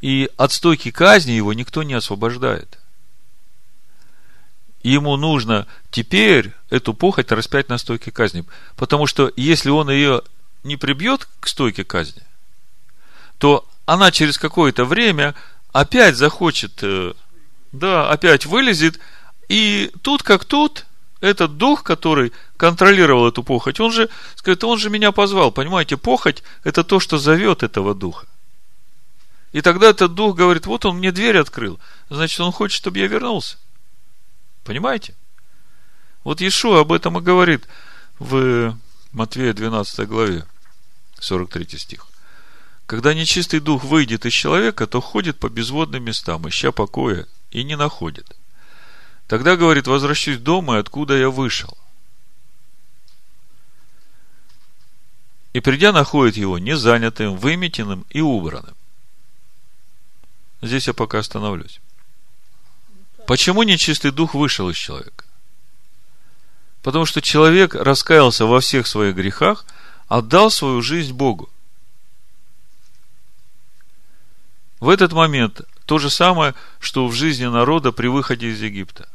И 0.00 0.30
от 0.38 0.52
стойки 0.52 0.90
казни 0.90 1.32
его 1.32 1.52
никто 1.52 1.82
не 1.82 1.92
освобождает. 1.92 2.78
Ему 4.82 5.18
нужно 5.18 5.66
теперь 5.90 6.54
эту 6.70 6.94
похоть 6.94 7.30
распять 7.30 7.68
на 7.68 7.76
стойке 7.76 8.10
казни. 8.10 8.46
Потому 8.76 9.06
что 9.06 9.30
если 9.36 9.68
он 9.68 9.90
ее 9.90 10.22
не 10.62 10.78
прибьет 10.78 11.28
к 11.40 11.46
стойке 11.46 11.84
казни, 11.84 12.22
то 13.36 13.68
она 13.84 14.10
через 14.12 14.38
какое-то 14.38 14.86
время 14.86 15.34
опять 15.72 16.16
захочет, 16.16 16.82
э, 16.82 17.12
да, 17.72 18.10
опять 18.10 18.46
вылезет, 18.46 18.98
и 19.50 19.92
тут 20.00 20.22
как 20.22 20.46
тут 20.46 20.86
этот 21.20 21.56
дух, 21.56 21.82
который 21.82 22.32
контролировал 22.56 23.28
эту 23.28 23.42
похоть, 23.42 23.80
он 23.80 23.92
же, 23.92 24.08
скажет, 24.36 24.64
он 24.64 24.78
же 24.78 24.90
меня 24.90 25.12
позвал, 25.12 25.50
понимаете, 25.50 25.96
похоть– 25.96 26.42
это 26.64 26.84
то, 26.84 27.00
что 27.00 27.18
зовет 27.18 27.62
этого 27.62 27.94
духа. 27.94 28.26
И 29.52 29.60
тогда 29.62 29.88
этот 29.88 30.14
дух 30.14 30.36
говорит, 30.36 30.66
вот 30.66 30.84
он 30.84 30.98
мне 30.98 31.10
дверь 31.10 31.38
открыл, 31.38 31.80
значит, 32.10 32.38
он 32.40 32.52
хочет, 32.52 32.76
чтобы 32.76 32.98
я 32.98 33.06
вернулся. 33.06 33.56
Понимаете? 34.64 35.14
Вот 36.24 36.40
Иешуа 36.40 36.80
об 36.80 36.92
этом 36.92 37.18
и 37.18 37.22
говорит 37.22 37.66
в 38.18 38.76
Матвея 39.12 39.54
12 39.54 40.06
главе, 40.06 40.44
43 41.18 41.78
стих. 41.78 42.06
Когда 42.86 43.12
нечистый 43.12 43.60
дух 43.60 43.84
выйдет 43.84 44.24
из 44.26 44.32
человека, 44.32 44.86
то 44.86 45.00
ходит 45.00 45.38
по 45.38 45.48
безводным 45.48 46.04
местам, 46.04 46.48
ища 46.48 46.72
покоя, 46.72 47.26
и 47.50 47.64
не 47.64 47.76
находит. 47.76 48.37
Тогда, 49.28 49.56
говорит, 49.56 49.86
возвращусь 49.86 50.38
дома, 50.38 50.78
откуда 50.78 51.16
я 51.16 51.28
вышел. 51.28 51.76
И 55.52 55.60
придя, 55.60 55.92
находит 55.92 56.38
его 56.38 56.58
незанятым, 56.58 57.36
выметенным 57.36 58.06
и 58.08 58.22
убранным. 58.22 58.74
Здесь 60.62 60.86
я 60.86 60.94
пока 60.94 61.18
остановлюсь. 61.18 61.78
Почему 63.26 63.64
нечистый 63.64 64.12
дух 64.12 64.32
вышел 64.32 64.70
из 64.70 64.76
человека? 64.76 65.24
Потому 66.82 67.04
что 67.04 67.20
человек 67.20 67.74
раскаялся 67.74 68.46
во 68.46 68.60
всех 68.60 68.86
своих 68.86 69.14
грехах, 69.14 69.66
отдал 70.08 70.50
свою 70.50 70.80
жизнь 70.80 71.12
Богу. 71.12 71.50
В 74.80 74.88
этот 74.88 75.12
момент 75.12 75.60
то 75.84 75.98
же 75.98 76.08
самое, 76.08 76.54
что 76.80 77.06
в 77.06 77.12
жизни 77.12 77.44
народа 77.44 77.92
при 77.92 78.06
выходе 78.06 78.48
из 78.48 78.62
Египта. 78.62 79.06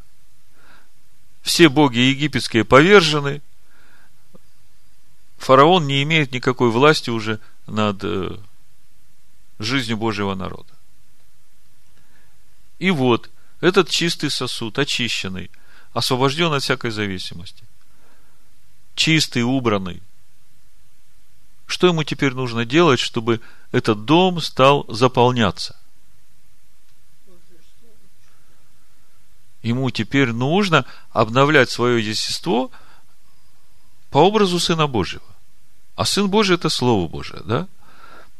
Все 1.43 1.67
боги 1.67 1.99
египетские 1.99 2.63
повержены, 2.63 3.41
фараон 5.37 5.85
не 5.85 6.01
имеет 6.03 6.31
никакой 6.31 6.71
власти 6.71 7.09
уже 7.09 7.39
над 7.67 8.01
э, 8.03 8.37
жизнью 9.59 9.97
Божьего 9.97 10.35
народа. 10.35 10.73
И 12.79 12.91
вот, 12.91 13.29
этот 13.59 13.89
чистый 13.89 14.31
сосуд, 14.31 14.79
очищенный, 14.79 15.51
освобожден 15.91 16.53
от 16.53 16.63
всякой 16.63 16.91
зависимости. 16.91 17.63
Чистый, 18.95 19.43
убранный. 19.43 20.01
Что 21.67 21.87
ему 21.87 22.03
теперь 22.05 22.33
нужно 22.33 22.65
делать, 22.65 23.01
чтобы 23.01 23.41
этот 23.73 24.05
дом 24.05 24.39
стал 24.39 24.85
заполняться? 24.87 25.77
Ему 29.63 29.89
теперь 29.91 30.33
нужно 30.33 30.85
обновлять 31.11 31.71
свое 31.71 32.05
естество 32.05 32.69
по 34.11 34.17
образу 34.17 34.59
Сына 34.59 34.87
Божьего. 34.87 35.23
А 35.95 36.05
Сын 36.05 36.29
Божий– 36.29 36.55
это 36.57 36.69
Слово 36.69 37.07
Божие, 37.07 37.41
да? 37.45 37.67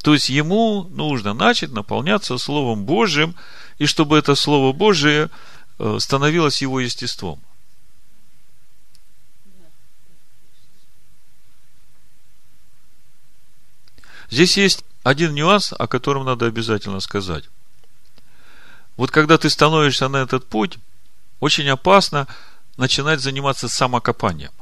То 0.03 0.13
есть 0.13 0.27
ему 0.27 0.83
нужно 0.91 1.33
начать 1.33 1.71
наполняться 1.71 2.37
Словом 2.37 2.83
Божьим, 2.83 3.35
и 3.77 3.85
чтобы 3.85 4.17
это 4.17 4.35
Слово 4.35 4.73
Божие 4.73 5.29
э, 5.79 5.97
становилось 5.99 6.61
его 6.61 6.81
естеством. 6.81 7.39
Здесь 14.29 14.57
есть 14.57 14.83
один 15.03 15.33
нюанс, 15.33 15.73
о 15.77 15.87
котором 15.87 16.25
надо 16.25 16.47
обязательно 16.47 16.99
сказать. 16.99 17.45
Вот 18.97 19.09
когда 19.09 19.37
ты 19.37 19.49
становишься 19.49 20.09
на 20.09 20.17
этот 20.17 20.45
путь, 20.47 20.79
очень 21.43 21.67
опасно 21.67 22.25
начинать 22.77 23.19
заниматься 23.19 23.67
самокопанием. 23.67 24.53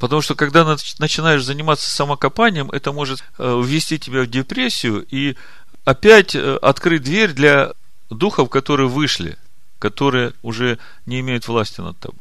Потому 0.00 0.22
что 0.22 0.34
когда 0.34 0.64
начинаешь 0.98 1.44
заниматься 1.44 1.88
самокопанием, 1.88 2.68
это 2.72 2.90
может 2.90 3.22
э, 3.38 3.62
ввести 3.64 4.00
тебя 4.00 4.22
в 4.22 4.26
депрессию 4.26 5.06
и 5.08 5.36
опять 5.84 6.34
э, 6.34 6.56
открыть 6.56 7.04
дверь 7.04 7.32
для 7.32 7.74
духов, 8.10 8.50
которые 8.50 8.88
вышли, 8.88 9.38
которые 9.78 10.32
уже 10.42 10.80
не 11.06 11.20
имеют 11.20 11.46
власти 11.46 11.80
над 11.80 11.96
тобой. 12.00 12.18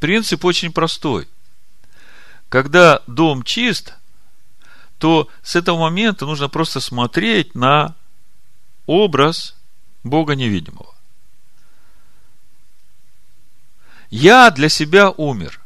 Принцип 0.00 0.42
очень 0.46 0.72
простой. 0.72 1.28
Когда 2.48 3.02
дом 3.06 3.42
чист, 3.42 3.92
то 5.02 5.28
с 5.42 5.56
этого 5.56 5.78
момента 5.80 6.26
нужно 6.26 6.48
просто 6.48 6.78
смотреть 6.78 7.56
на 7.56 7.96
образ 8.86 9.56
Бога 10.04 10.36
невидимого. 10.36 10.94
Я 14.10 14.52
для 14.52 14.68
себя 14.68 15.10
умер. 15.10 15.60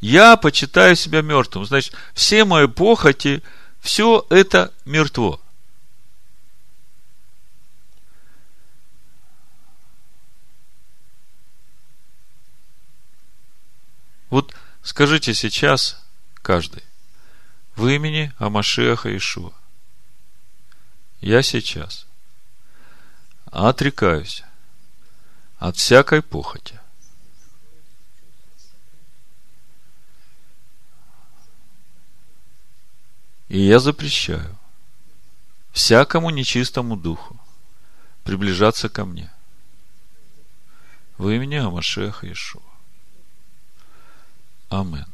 Я 0.00 0.36
почитаю 0.36 0.94
себя 0.94 1.22
мертвым. 1.22 1.64
Значит, 1.64 1.92
все 2.14 2.44
мои 2.44 2.68
похоти, 2.68 3.42
все 3.80 4.24
это 4.30 4.72
мертво. 4.84 5.40
Вот 14.30 14.54
скажите 14.84 15.34
сейчас 15.34 16.00
каждый 16.42 16.87
в 17.78 17.86
имени 17.86 18.32
Амашеха 18.38 19.16
Ишуа. 19.16 19.52
Я 21.20 21.42
сейчас 21.42 22.06
отрекаюсь 23.52 24.42
от 25.58 25.76
всякой 25.76 26.22
похоти. 26.22 26.80
И 33.48 33.60
я 33.60 33.78
запрещаю 33.78 34.58
всякому 35.72 36.30
нечистому 36.30 36.96
духу 36.96 37.38
приближаться 38.24 38.88
ко 38.88 39.04
мне. 39.04 39.32
В 41.16 41.28
имени 41.28 41.54
Амашеха 41.54 42.30
Ишуа. 42.30 42.62
Амен. 44.68 45.06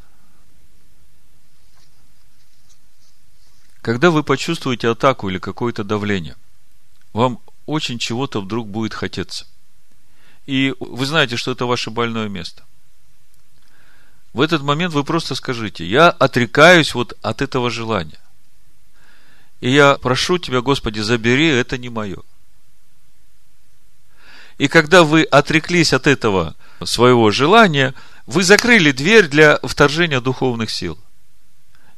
Когда 3.84 4.10
вы 4.10 4.22
почувствуете 4.22 4.88
атаку 4.88 5.28
или 5.28 5.36
какое-то 5.36 5.84
давление, 5.84 6.36
вам 7.12 7.38
очень 7.66 7.98
чего-то 7.98 8.40
вдруг 8.40 8.66
будет 8.66 8.94
хотеться. 8.94 9.46
И 10.46 10.74
вы 10.80 11.04
знаете, 11.04 11.36
что 11.36 11.50
это 11.52 11.66
ваше 11.66 11.90
больное 11.90 12.30
место. 12.30 12.62
В 14.32 14.40
этот 14.40 14.62
момент 14.62 14.94
вы 14.94 15.04
просто 15.04 15.34
скажите, 15.34 15.84
я 15.84 16.08
отрекаюсь 16.08 16.94
вот 16.94 17.12
от 17.20 17.42
этого 17.42 17.68
желания. 17.68 18.18
И 19.60 19.70
я 19.70 19.96
прошу 19.96 20.38
тебя, 20.38 20.62
Господи, 20.62 21.00
забери, 21.00 21.48
это 21.48 21.76
не 21.76 21.90
мое. 21.90 22.22
И 24.56 24.66
когда 24.66 25.02
вы 25.02 25.24
отреклись 25.24 25.92
от 25.92 26.06
этого 26.06 26.56
своего 26.82 27.30
желания, 27.30 27.92
вы 28.24 28.44
закрыли 28.44 28.92
дверь 28.92 29.28
для 29.28 29.58
вторжения 29.62 30.22
духовных 30.22 30.70
сил. 30.70 30.98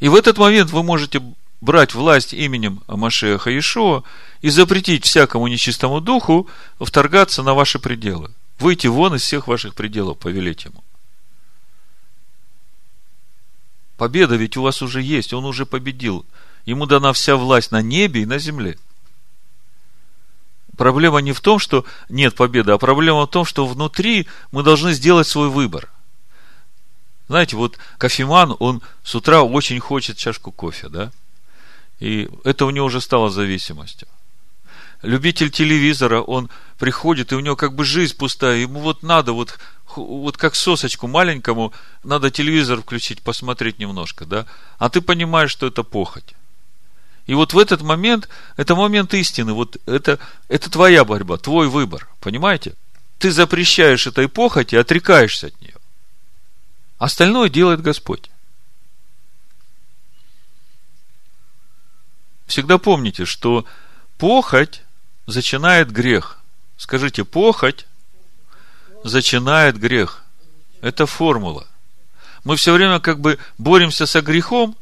И 0.00 0.08
в 0.08 0.16
этот 0.16 0.36
момент 0.36 0.72
вы 0.72 0.82
можете 0.82 1.22
брать 1.60 1.94
власть 1.94 2.32
именем 2.32 2.82
Машеха 2.86 3.50
Иешуа 3.50 4.02
и 4.40 4.50
запретить 4.50 5.04
всякому 5.04 5.48
нечистому 5.48 6.00
духу 6.00 6.48
вторгаться 6.78 7.42
на 7.42 7.54
ваши 7.54 7.78
пределы. 7.78 8.32
Выйти 8.58 8.86
вон 8.86 9.14
из 9.14 9.22
всех 9.22 9.48
ваших 9.48 9.74
пределов, 9.74 10.18
повелеть 10.18 10.64
ему. 10.64 10.82
Победа 13.96 14.36
ведь 14.36 14.56
у 14.56 14.62
вас 14.62 14.82
уже 14.82 15.00
есть, 15.02 15.32
он 15.32 15.44
уже 15.44 15.64
победил. 15.66 16.24
Ему 16.64 16.86
дана 16.86 17.12
вся 17.12 17.36
власть 17.36 17.70
на 17.70 17.80
небе 17.80 18.22
и 18.22 18.26
на 18.26 18.38
земле. 18.38 18.78
Проблема 20.76 21.20
не 21.20 21.32
в 21.32 21.40
том, 21.40 21.58
что 21.58 21.86
нет 22.10 22.34
победы, 22.34 22.72
а 22.72 22.78
проблема 22.78 23.26
в 23.26 23.30
том, 23.30 23.46
что 23.46 23.66
внутри 23.66 24.26
мы 24.52 24.62
должны 24.62 24.92
сделать 24.92 25.26
свой 25.26 25.48
выбор. 25.48 25.90
Знаете, 27.28 27.56
вот 27.56 27.78
кофеман, 27.96 28.54
он 28.58 28.82
с 29.02 29.14
утра 29.14 29.42
очень 29.42 29.80
хочет 29.80 30.18
чашку 30.18 30.52
кофе, 30.52 30.88
да? 30.88 31.12
И 32.00 32.28
это 32.44 32.66
у 32.66 32.70
него 32.70 32.86
уже 32.86 33.00
стало 33.00 33.30
зависимостью. 33.30 34.08
Любитель 35.02 35.50
телевизора, 35.50 36.20
он 36.20 36.50
приходит, 36.78 37.32
и 37.32 37.36
у 37.36 37.40
него 37.40 37.56
как 37.56 37.74
бы 37.74 37.84
жизнь 37.84 38.16
пустая, 38.16 38.56
ему 38.56 38.80
вот 38.80 39.02
надо, 39.02 39.32
вот, 39.32 39.58
вот 39.94 40.36
как 40.36 40.54
сосочку 40.54 41.06
маленькому, 41.06 41.72
надо 42.02 42.30
телевизор 42.30 42.80
включить, 42.80 43.22
посмотреть 43.22 43.78
немножко, 43.78 44.24
да? 44.24 44.46
А 44.78 44.88
ты 44.88 45.00
понимаешь, 45.00 45.50
что 45.50 45.66
это 45.66 45.82
похоть. 45.82 46.34
И 47.26 47.34
вот 47.34 47.52
в 47.52 47.58
этот 47.58 47.82
момент, 47.82 48.28
это 48.56 48.74
момент 48.74 49.12
истины, 49.14 49.52
вот 49.52 49.76
это, 49.86 50.18
это 50.48 50.70
твоя 50.70 51.04
борьба, 51.04 51.38
твой 51.38 51.68
выбор, 51.68 52.08
понимаете? 52.20 52.74
Ты 53.18 53.32
запрещаешь 53.32 54.06
этой 54.06 54.28
похоти, 54.28 54.76
отрекаешься 54.76 55.48
от 55.48 55.60
нее. 55.60 55.74
Остальное 56.98 57.48
делает 57.48 57.82
Господь. 57.82 58.30
Всегда 62.46 62.78
помните, 62.78 63.24
что 63.24 63.64
похоть 64.18 64.82
зачинает 65.26 65.90
грех. 65.90 66.38
Скажите, 66.76 67.24
похоть 67.24 67.86
зачинает 69.02 69.78
грех. 69.78 70.22
Это 70.80 71.06
формула. 71.06 71.66
Мы 72.44 72.56
все 72.56 72.72
время 72.72 73.00
как 73.00 73.20
бы 73.20 73.38
боремся 73.58 74.06
со 74.06 74.20
грехом. 74.22 74.76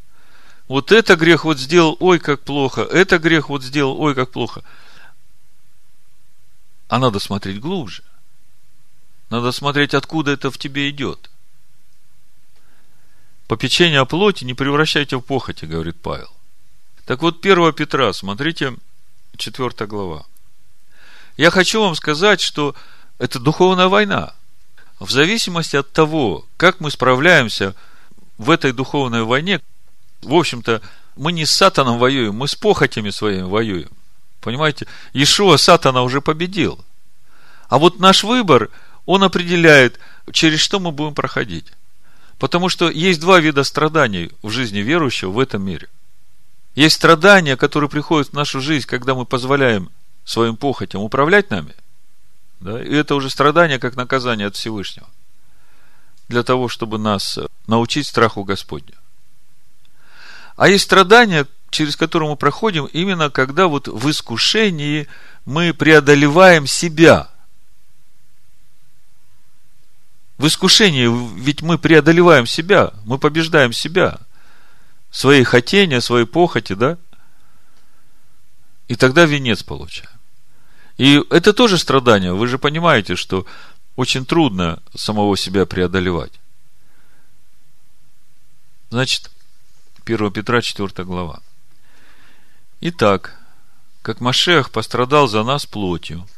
Вот 0.68 0.92
это 0.92 1.16
грех 1.16 1.44
вот 1.44 1.59
сделал, 1.59 1.96
ой, 2.00 2.18
как 2.18 2.42
плохо. 2.42 2.83
Это 2.83 3.18
грех 3.18 3.48
вот 3.48 3.62
сделал, 3.62 3.98
ой, 4.00 4.14
как 4.14 4.31
плохо. 4.31 4.62
А 6.88 6.98
надо 6.98 7.18
смотреть 7.18 7.61
глубже. 7.61 8.03
Надо 9.31 9.53
смотреть, 9.53 9.94
откуда 9.94 10.33
это 10.33 10.50
в 10.50 10.59
тебе 10.59 10.90
идет. 10.90 11.31
Попечение 13.46 14.00
о 14.00 14.05
плоти 14.05 14.44
не 14.44 14.55
превращайте 14.55 15.16
в 15.16 15.20
похоти, 15.20 15.64
говорит 15.64 15.96
Павел. 16.00 16.34
Так 17.07 17.21
вот, 17.21 17.45
1 17.45 17.73
Петра, 17.75 18.12
смотрите, 18.12 18.75
4 19.37 19.87
глава. 19.87 20.25
Я 21.37 21.51
хочу 21.51 21.81
вам 21.81 21.95
сказать, 21.95 22.40
что 22.40 22.75
это 23.19 23.38
духовная 23.38 23.88
война. 23.88 24.35
В 25.01 25.11
зависимости 25.11 25.76
от 25.76 25.91
того, 25.93 26.47
как 26.57 26.81
мы 26.81 26.91
справляемся 26.91 27.74
в 28.39 28.51
этой 28.51 28.72
духовной 28.72 29.24
войне, 29.24 29.61
в 30.22 30.35
общем-то, 30.35 30.81
мы 31.16 31.33
не 31.33 31.45
с 31.45 31.51
сатаном 31.51 31.99
воюем, 31.99 32.35
мы 32.35 32.49
с 32.49 32.55
похотями 32.55 33.11
своими 33.11 33.43
воюем. 33.43 33.91
Понимаете? 34.41 34.87
Ишуа 35.12 35.57
сатана 35.57 36.03
уже 36.03 36.20
победил. 36.20 36.83
А 37.68 37.78
вот 37.78 37.99
наш 37.99 38.24
выбор, 38.24 38.70
он 39.05 39.22
определяет, 39.24 39.99
через 40.33 40.61
что 40.61 40.81
мы 40.81 40.91
будем 40.91 41.14
проходить. 41.14 41.66
Потому 42.39 42.68
что 42.68 42.91
есть 42.91 43.20
два 43.20 43.41
вида 43.41 43.64
страданий 43.64 44.33
в 44.43 44.51
жизни 44.51 44.78
верующего 44.78 45.31
в 45.31 45.39
этом 45.39 45.62
мире. 45.64 45.89
Есть 46.75 46.97
страдания, 46.97 47.57
которые 47.57 47.89
приходят 47.89 48.29
в 48.29 48.33
нашу 48.33 48.61
жизнь, 48.61 48.87
когда 48.87 49.14
мы 49.14 49.27
позволяем 49.27 49.91
своим 50.25 50.57
похотям 50.57 51.03
управлять 51.03 51.51
нами. 51.51 51.75
Да? 52.61 52.83
И 52.83 52.93
это 52.95 53.14
уже 53.14 53.31
страдание 53.31 53.79
как 53.79 53.97
наказание 53.97 54.49
от 54.49 54.57
Всевышнего. 54.57 55.09
Для 56.29 56.43
того, 56.43 56.68
чтобы 56.68 56.99
нас 56.99 57.39
научить 57.66 58.07
страху 58.07 58.45
Господню. 58.45 58.95
А 60.57 60.68
есть 60.68 60.85
страдания, 60.85 61.47
через 61.70 61.97
которые 61.97 62.31
мы 62.31 62.37
проходим, 62.37 62.87
именно 62.87 63.31
когда 63.31 63.66
вот 63.66 63.89
в 63.89 64.11
искушении 64.11 65.07
мы 65.45 65.75
преодолеваем 65.75 66.66
себя– 66.66 67.29
в 70.39 70.47
искушении, 70.47 71.09
ведь 71.39 71.62
мы 71.62 71.79
преодолеваем 71.79 72.47
себя, 72.47 72.93
мы 73.05 73.18
побеждаем 73.18 73.72
себя, 73.72 74.18
свои 75.15 75.45
хотения, 75.45 76.01
свои 76.01 76.25
похоти, 76.25 76.73
да? 76.73 76.99
И 78.89 78.97
тогда 78.97 79.25
венец 79.25 79.62
получаем. 79.62 80.11
И 80.99 81.23
это 81.31 81.53
тоже 81.53 81.79
страдание. 81.79 82.35
Вы 82.35 82.49
же 82.49 82.59
понимаете, 82.59 83.15
что 83.15 83.47
очень 83.95 84.27
трудно 84.27 84.83
самого 84.95 85.37
себя 85.37 85.67
преодолевать. 85.67 86.33
Значит, 88.91 89.31
1 90.05 90.33
Петра 90.33 90.61
4 90.61 91.05
глава. 91.05 91.41
Итак, 92.81 93.39
как 94.03 94.21
Машех 94.21 94.73
пострадал 94.73 95.29
за 95.29 95.45
нас 95.45 95.65
плотью, 95.65 96.29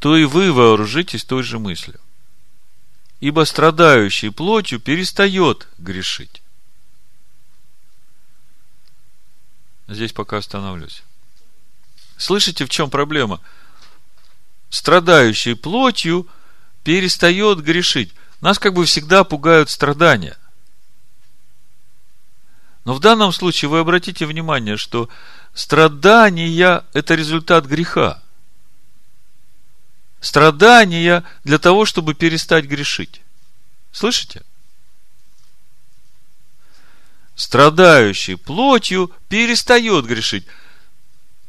то 0.00 0.16
и 0.16 0.24
вы 0.24 0.50
вооружитесь 0.50 1.24
той 1.24 1.42
же 1.42 1.58
мыслью. 1.58 2.00
Ибо 3.20 3.44
страдающий 3.44 4.30
плотью 4.30 4.80
перестает 4.80 5.68
грешить. 5.76 6.42
Здесь 9.88 10.12
пока 10.12 10.38
остановлюсь. 10.38 11.02
Слышите, 12.16 12.64
в 12.64 12.68
чем 12.68 12.90
проблема? 12.90 13.40
Страдающий 14.68 15.54
плотью 15.54 16.26
перестает 16.82 17.60
грешить. 17.60 18.12
Нас 18.40 18.58
как 18.58 18.74
бы 18.74 18.84
всегда 18.84 19.24
пугают 19.24 19.70
страдания. 19.70 20.36
Но 22.84 22.94
в 22.94 23.00
данном 23.00 23.32
случае 23.32 23.68
вы 23.68 23.80
обратите 23.80 24.26
внимание, 24.26 24.76
что 24.76 25.08
страдания– 25.54 26.84
это 26.92 27.14
результат 27.14 27.66
греха. 27.66 28.22
Страдания 30.20 31.24
для 31.44 31.58
того, 31.58 31.84
чтобы 31.84 32.14
перестать 32.14 32.64
грешить. 32.64 33.20
Слышите? 33.92 34.42
Страдающий 37.36 38.36
плотью 38.36 39.12
перестает 39.28 40.06
грешить. 40.06 40.46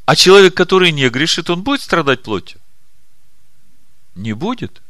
А 0.04 0.14
человек, 0.14 0.54
который 0.54 0.92
не 0.92 1.08
грешит, 1.08 1.48
он 1.48 1.62
будет 1.62 1.80
страдать 1.80 2.22
плотью? 2.22 2.60
Не 4.14 4.34
будет. 4.34 4.82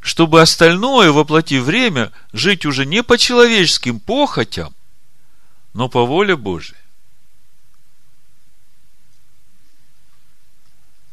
Чтобы 0.00 0.42
остальное, 0.42 1.12
воплотив 1.12 1.62
время, 1.62 2.12
жить 2.32 2.66
уже 2.66 2.84
не 2.84 3.04
по 3.04 3.16
человеческим 3.16 4.00
похотям, 4.00 4.74
но 5.74 5.88
по 5.88 6.04
воле 6.04 6.36
Божией. 6.36 6.78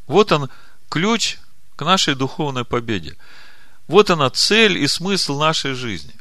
Вот 0.07 0.31
он, 0.31 0.49
ключ 0.89 1.37
к 1.75 1.85
нашей 1.85 2.15
духовной 2.15 2.65
победе. 2.65 3.15
Вот 3.87 4.09
она 4.09 4.29
цель 4.31 4.77
и 4.77 4.87
смысл 4.87 5.39
нашей 5.39 5.73
жизни. 5.73 6.15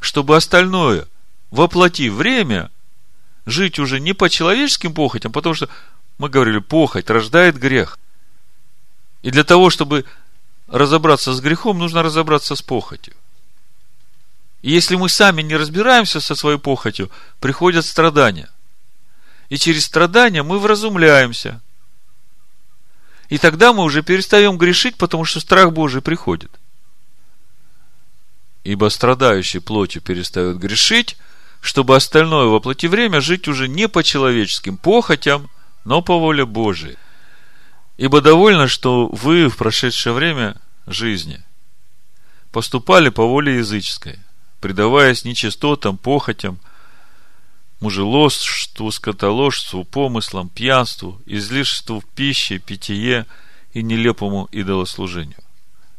Чтобы 0.00 0.36
остальное– 0.36 1.06
воплоти 1.50 2.08
время, 2.08 2.70
жить 3.46 3.78
уже 3.78 4.00
не 4.00 4.12
по 4.12 4.28
человеческим 4.28 4.94
похотям, 4.94 5.32
потому 5.32 5.54
что 5.54 5.68
мы 6.18 6.28
говорили, 6.28 6.58
похоть 6.58 7.10
рождает 7.10 7.58
грех. 7.58 7.98
И 9.22 9.30
для 9.30 9.44
того, 9.44 9.70
чтобы 9.70 10.04
разобраться 10.66 11.32
с 11.32 11.40
грехом, 11.40 11.78
нужно 11.78 12.02
разобраться 12.02 12.54
с 12.54 12.62
похотью. 12.62 13.14
И 14.62 14.70
если 14.70 14.96
мы 14.96 15.08
сами 15.08 15.42
не 15.42 15.56
разбираемся 15.56 16.20
со 16.20 16.34
своей 16.34 16.58
похотью, 16.58 17.10
приходят 17.40 17.86
страдания. 17.86 18.48
И 19.48 19.56
через 19.56 19.86
страдания 19.86 20.42
мы 20.42 20.58
вразумляемся. 20.58 21.60
И 23.28 23.38
тогда 23.38 23.72
мы 23.72 23.84
уже 23.84 24.02
перестаем 24.02 24.58
грешить, 24.58 24.96
потому 24.96 25.24
что 25.24 25.40
страх 25.40 25.72
Божий 25.72 26.02
приходит. 26.02 26.50
Ибо 28.68 28.90
страдающий 28.90 29.60
плотью 29.60 30.02
перестает 30.02 30.58
грешить, 30.58 31.16
чтобы 31.62 31.96
остальное 31.96 32.48
воплоти 32.48 32.86
время 32.86 33.22
жить 33.22 33.48
уже 33.48 33.66
не 33.66 33.88
по 33.88 34.02
человеческим 34.04 34.76
похотям, 34.76 35.48
но 35.86 36.02
по 36.02 36.18
воле 36.18 36.44
Божией. 36.44 36.98
Ибо 37.96 38.20
довольно, 38.20 38.68
что 38.68 39.06
вы 39.06 39.48
в 39.48 39.56
прошедшее 39.56 40.12
время 40.12 40.60
жизни 40.86 41.42
поступали 42.52 43.08
по 43.08 43.24
воле 43.26 43.56
языческой, 43.56 44.18
предаваясь 44.60 45.24
нечистотам, 45.24 45.96
похотям, 45.96 46.58
мужеложству, 47.80 48.90
скотоложству, 48.90 49.84
помыслам, 49.84 50.50
пьянству, 50.50 51.18
излишеству 51.24 52.00
в 52.00 52.04
пище, 52.04 52.58
питье 52.58 53.24
и 53.72 53.82
нелепому 53.82 54.46
идолослужению. 54.52 55.42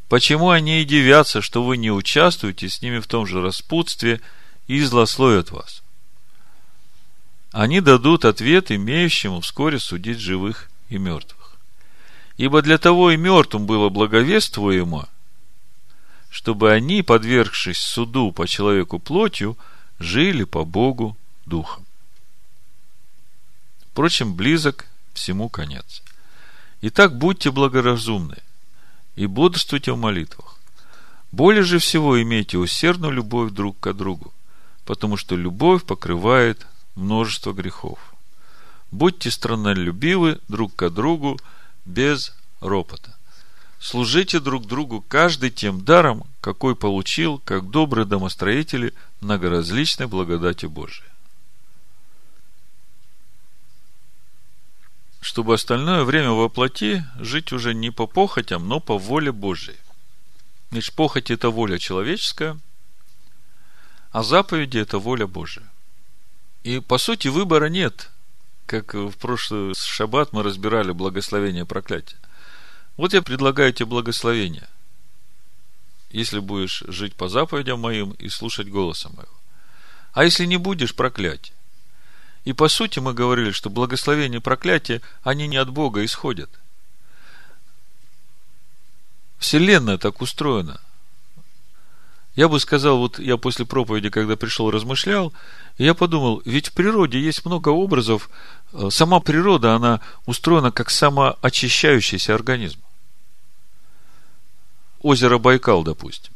Почему 0.10 0.49
они 0.49 0.82
и 0.82 0.86
дивятся, 0.86 1.41
что 1.41 1.64
вы 1.64 1.78
не 1.78 1.91
участвуете 1.91 2.68
с 2.68 2.82
ними 2.82 2.99
в 2.99 3.07
том 3.07 3.26
же 3.26 3.41
распутстве– 3.41 4.20
и 4.70 4.80
злословят 4.84 5.49
вас. 5.49 5.82
Они 7.51 7.82
дадут 7.82 8.24
ответ 8.24 8.72
имеющему 8.72 9.41
вскоре 9.41 9.80
судить 9.80 10.20
живых 10.20 10.70
и 10.89 10.99
мертвых. 10.99 11.57
Ибо 12.38 12.62
для 12.62 12.78
того 12.78 13.10
и 13.10 13.18
мертвым 13.18 13.66
было 13.66 13.89
благовествуемо, 13.89 15.10
чтобы 16.30 16.72
они, 16.72 17.01
подвергшись 17.01 17.80
суду 17.80 18.32
по 18.32 18.47
человеку 18.47 18.99
плотью, 18.99 19.57
жили 19.97 20.43
по 20.43 20.64
Богу 20.64 21.18
духом. 21.47 21.84
Впрочем, 23.91 24.36
близок 24.36 24.86
всему 25.14 25.49
конец. 25.49 26.03
Итак, 26.82 27.18
будьте 27.18 27.49
благоразумны 27.49 28.38
и 29.20 29.28
бодрствуйте 29.28 29.91
в 29.91 29.97
молитвах. 29.97 30.55
Более 31.34 31.63
же 31.63 31.80
всего 31.80 32.22
имейте 32.22 32.57
усердную 32.57 33.11
любовь 33.11 33.51
друг 33.51 33.78
к 33.78 33.91
другу, 33.91 34.34
потому 34.86 35.17
что 35.17 35.36
любовь 35.36 35.84
покрывает 35.84 36.65
множество 36.95 37.51
грехов. 37.51 37.99
Будьте 38.91 39.30
страннолюбивы 39.30 40.39
друг 40.47 40.74
к 40.74 40.89
другу 40.89 41.38
без 41.84 42.34
ропота. 42.61 43.13
Служите 43.78 44.39
друг 44.39 44.65
другу 44.65 45.03
каждый 45.05 45.49
тем 45.49 45.84
даром, 45.84 46.24
какой 46.39 46.78
получил, 46.78 47.41
как 47.43 47.70
добрые 47.70 48.05
домостроители 48.05 48.93
многоразличной 49.20 50.07
благодати 50.07 50.65
Божией. 50.65 51.09
Чтобы 55.22 55.53
остальное 55.53 56.03
время 56.03 56.32
воплоти 56.32 57.03
жить 57.20 57.51
уже 57.51 57.74
не 57.74 57.91
по 57.91 58.07
похотям, 58.07 58.67
но 58.67 58.80
по 58.80 58.97
воле 58.97 59.32
Божией. 59.32 59.78
Значит, 60.72 60.93
похоть– 60.95 61.32
это 61.32 61.49
воля 61.49 61.78
человеческая– 61.78 62.57
а 64.11 64.24
заповеди– 64.24 64.78
это 64.80 64.97
воля 64.97 65.28
Божия. 65.28 65.65
И, 66.63 66.80
по 66.80 66.97
сути, 66.97 67.28
выбора 67.28 67.67
нет. 67.67 68.09
Как 68.65 68.93
в 68.93 69.11
прошлый 69.17 69.74
шаббат 69.76 70.34
мы 70.34 70.43
разбирали 70.43 70.91
благословение 70.91 71.63
и 71.63 71.67
проклятие. 71.67 72.20
Вот 72.97 73.13
я 73.13 73.22
предлагаю 73.22 73.72
тебе 73.72 73.86
благословение. 73.86 74.67
Если 76.09 76.39
будешь 76.39 76.84
жить 76.88 77.15
по 77.15 77.30
заповедям 77.30 77.80
моим 77.80 78.11
и 78.11 78.30
слушать 78.30 78.67
голоса 78.67 79.09
моего. 79.09 79.34
А 80.13 80.24
если 80.24 80.45
не 80.45 80.57
будешь, 80.57 80.95
проклятие. 80.95 81.55
И 82.49 82.53
по 82.53 82.67
сути 82.67 82.97
мы 82.97 83.13
говорили, 83.13 83.51
что 83.51 83.69
благословение 83.69 84.39
и 84.39 84.41
проклятие, 84.41 85.03
они 85.21 85.47
не 85.47 85.57
от 85.57 85.69
Бога 85.69 86.03
исходят. 86.03 86.49
Вселенная 89.37 89.99
так 89.99 90.19
устроена– 90.19 90.81
я 92.35 92.47
бы 92.47 92.59
сказал, 92.59 92.97
вот 92.97 93.19
я 93.19 93.37
после 93.37 93.65
проповеди, 93.65 94.09
когда 94.09 94.35
пришел, 94.35 94.71
размышлял, 94.71 95.31
и 95.77 95.83
я 95.83 95.93
подумал, 95.93 96.41
ведь 96.45 96.69
в 96.69 96.73
природе 96.73 97.19
есть 97.19 97.45
много 97.45 97.69
образов, 97.69 98.31
э, 98.73 98.87
сама 98.89 99.19
природа, 99.19 99.75
она 99.75 99.99
устроена 100.25 100.71
как 100.71 100.89
самоочищающийся 100.89 102.33
организм. 102.33 102.79
Озеро 105.01 105.37
Байкал, 105.37 105.83
допустим. 105.83 106.33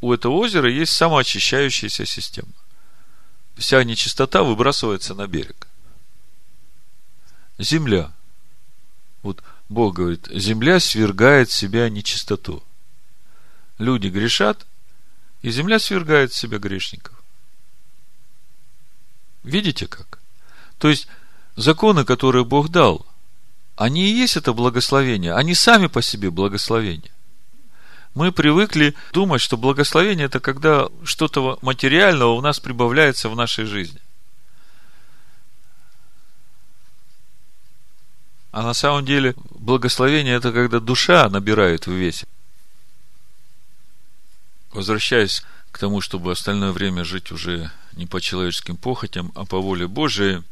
У 0.00 0.12
этого 0.12 0.32
озера 0.32 0.68
есть 0.70 0.92
самоочищающаяся 0.92 2.04
система. 2.04 2.52
Вся 3.60 3.84
нечистота 3.84 4.42
выбрасывается 4.42 5.14
на 5.14 5.26
берег. 5.26 5.68
Земля. 7.58 8.10
Вот 9.22 9.42
Бог 9.68 9.96
говорит, 9.96 10.28
земля 10.32 10.80
свергает 10.80 11.50
себя 11.50 11.90
нечистоту. 11.90 12.64
Люди 13.76 14.06
грешат, 14.06 14.66
и 15.42 15.50
земля 15.50 15.78
свергает 15.78 16.32
себя 16.32 16.58
грешников. 16.58 17.22
Видите 19.42 19.86
как? 19.86 20.20
То 20.78 20.88
есть, 20.88 21.06
законы, 21.54 22.06
которые 22.06 22.46
Бог 22.46 22.70
дал, 22.70 23.06
они 23.76 24.08
и 24.08 24.14
есть 24.14 24.38
это 24.38 24.54
благословение, 24.54 25.34
они 25.34 25.54
сами 25.54 25.88
по 25.88 26.00
себе 26.00 26.30
благословение. 26.30 27.12
Мы 28.14 28.32
привыкли 28.32 28.94
думать, 29.12 29.40
что 29.40 29.56
благословение 29.56 30.26
это 30.26 30.40
когда 30.40 30.88
что-то 31.04 31.58
материального 31.62 32.32
у 32.32 32.40
нас 32.40 32.58
прибавляется 32.60 33.28
в 33.28 33.36
нашей 33.36 33.64
жизни. 33.64 34.00
А 38.52 38.62
на 38.62 38.74
самом 38.74 39.04
деле 39.04 39.34
благословение 39.50 40.34
это 40.34 40.52
когда 40.52 40.80
душа 40.80 41.28
набирает 41.28 41.86
в 41.86 41.92
весе 41.92 42.26
возвращаясь 44.72 45.42
к 45.72 45.78
тому, 45.78 46.00
чтобы 46.00 46.32
остальное 46.32 46.72
время 46.72 47.04
жить 47.04 47.32
уже 47.32 47.70
не 47.92 48.06
по 48.06 48.20
человеческим 48.20 48.76
похотям, 48.76 49.32
а 49.34 49.44
по 49.44 49.60
воле 49.60 49.86
Божией, 49.86 50.42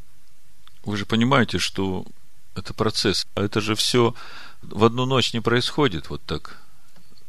вы 0.85 0.97
же 0.97 1.07
понимаете, 1.07 1.59
что 1.59 2.05
Это 2.55 2.75
процесс. 2.75 3.25
А 3.37 3.43
это 3.43 3.61
же 3.61 3.77
все 3.77 4.17
в 4.63 4.85
одну 4.85 5.07
ночь 5.07 5.33
не 5.33 5.41
происходит 5.41 6.11
вот 6.11 6.21
так. 6.25 6.61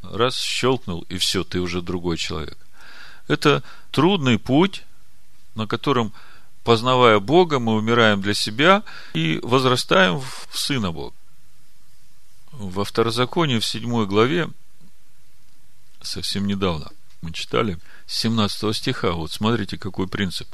Раз 0.01 0.37
щелкнул, 0.37 1.01
и 1.09 1.17
все, 1.17 1.43
ты 1.43 1.59
уже 1.59 1.81
другой 1.81 2.17
человек. 2.17 2.57
Это 3.27 3.63
трудный 3.91 4.39
путь, 4.39 4.83
на 5.55 5.67
котором, 5.67 6.13
познавая 6.63 7.19
Бога, 7.19 7.59
мы 7.59 7.75
умираем 7.75 8.21
для 8.21 8.33
себя 8.33 8.83
и 9.13 9.39
возрастаем 9.43 10.19
в 10.19 10.47
Сына 10.51 10.91
Бога. 10.91 11.15
Во 12.51 12.83
Второзаконии, 12.83 13.59
в 13.59 13.65
седьмой 13.65 14.07
главе, 14.07 14.49
совсем 16.01 16.47
недавно 16.47 16.91
мы 17.21 17.31
читали, 17.31 17.77
с 18.07 18.17
17 18.19 18.75
стиха, 18.75 19.11
вот 19.11 19.31
смотрите, 19.31 19.77
какой 19.77 20.07
принцип. 20.07 20.47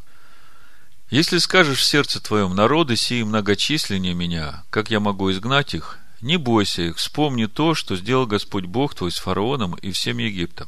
Если 1.09 1.37
скажешь 1.37 1.79
в 1.79 1.83
сердце 1.85 2.19
твоем, 2.19 2.55
народы 2.55 2.95
сии 2.95 3.21
многочисленнее 3.23 4.13
меня, 4.13 4.63
как 4.71 4.89
я 4.89 4.99
могу 4.99 5.31
изгнать 5.31 5.75
их, 5.75 5.99
не 6.25 6.37
бойся 6.37 6.81
их, 6.81 6.97
вспомни 6.97 7.45
то, 7.45 7.75
что 7.75 7.95
сделал 7.95 8.25
Господь 8.25 8.65
Бог 8.65 8.95
твой 8.95 9.11
с 9.11 9.17
фараоном 9.17 9.75
и 9.75 9.91
всем 9.91 10.17
Египтом. 10.17 10.67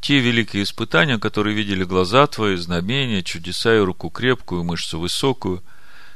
Те 0.00 0.20
великие 0.20 0.62
испытания, 0.62 1.18
которые 1.18 1.56
видели 1.56 1.82
глаза 1.82 2.26
твои, 2.28 2.54
знамения, 2.56 3.22
чудеса 3.22 3.76
и 3.76 3.80
руку 3.80 4.10
крепкую, 4.10 4.62
мышцу 4.62 5.00
высокую, 5.00 5.62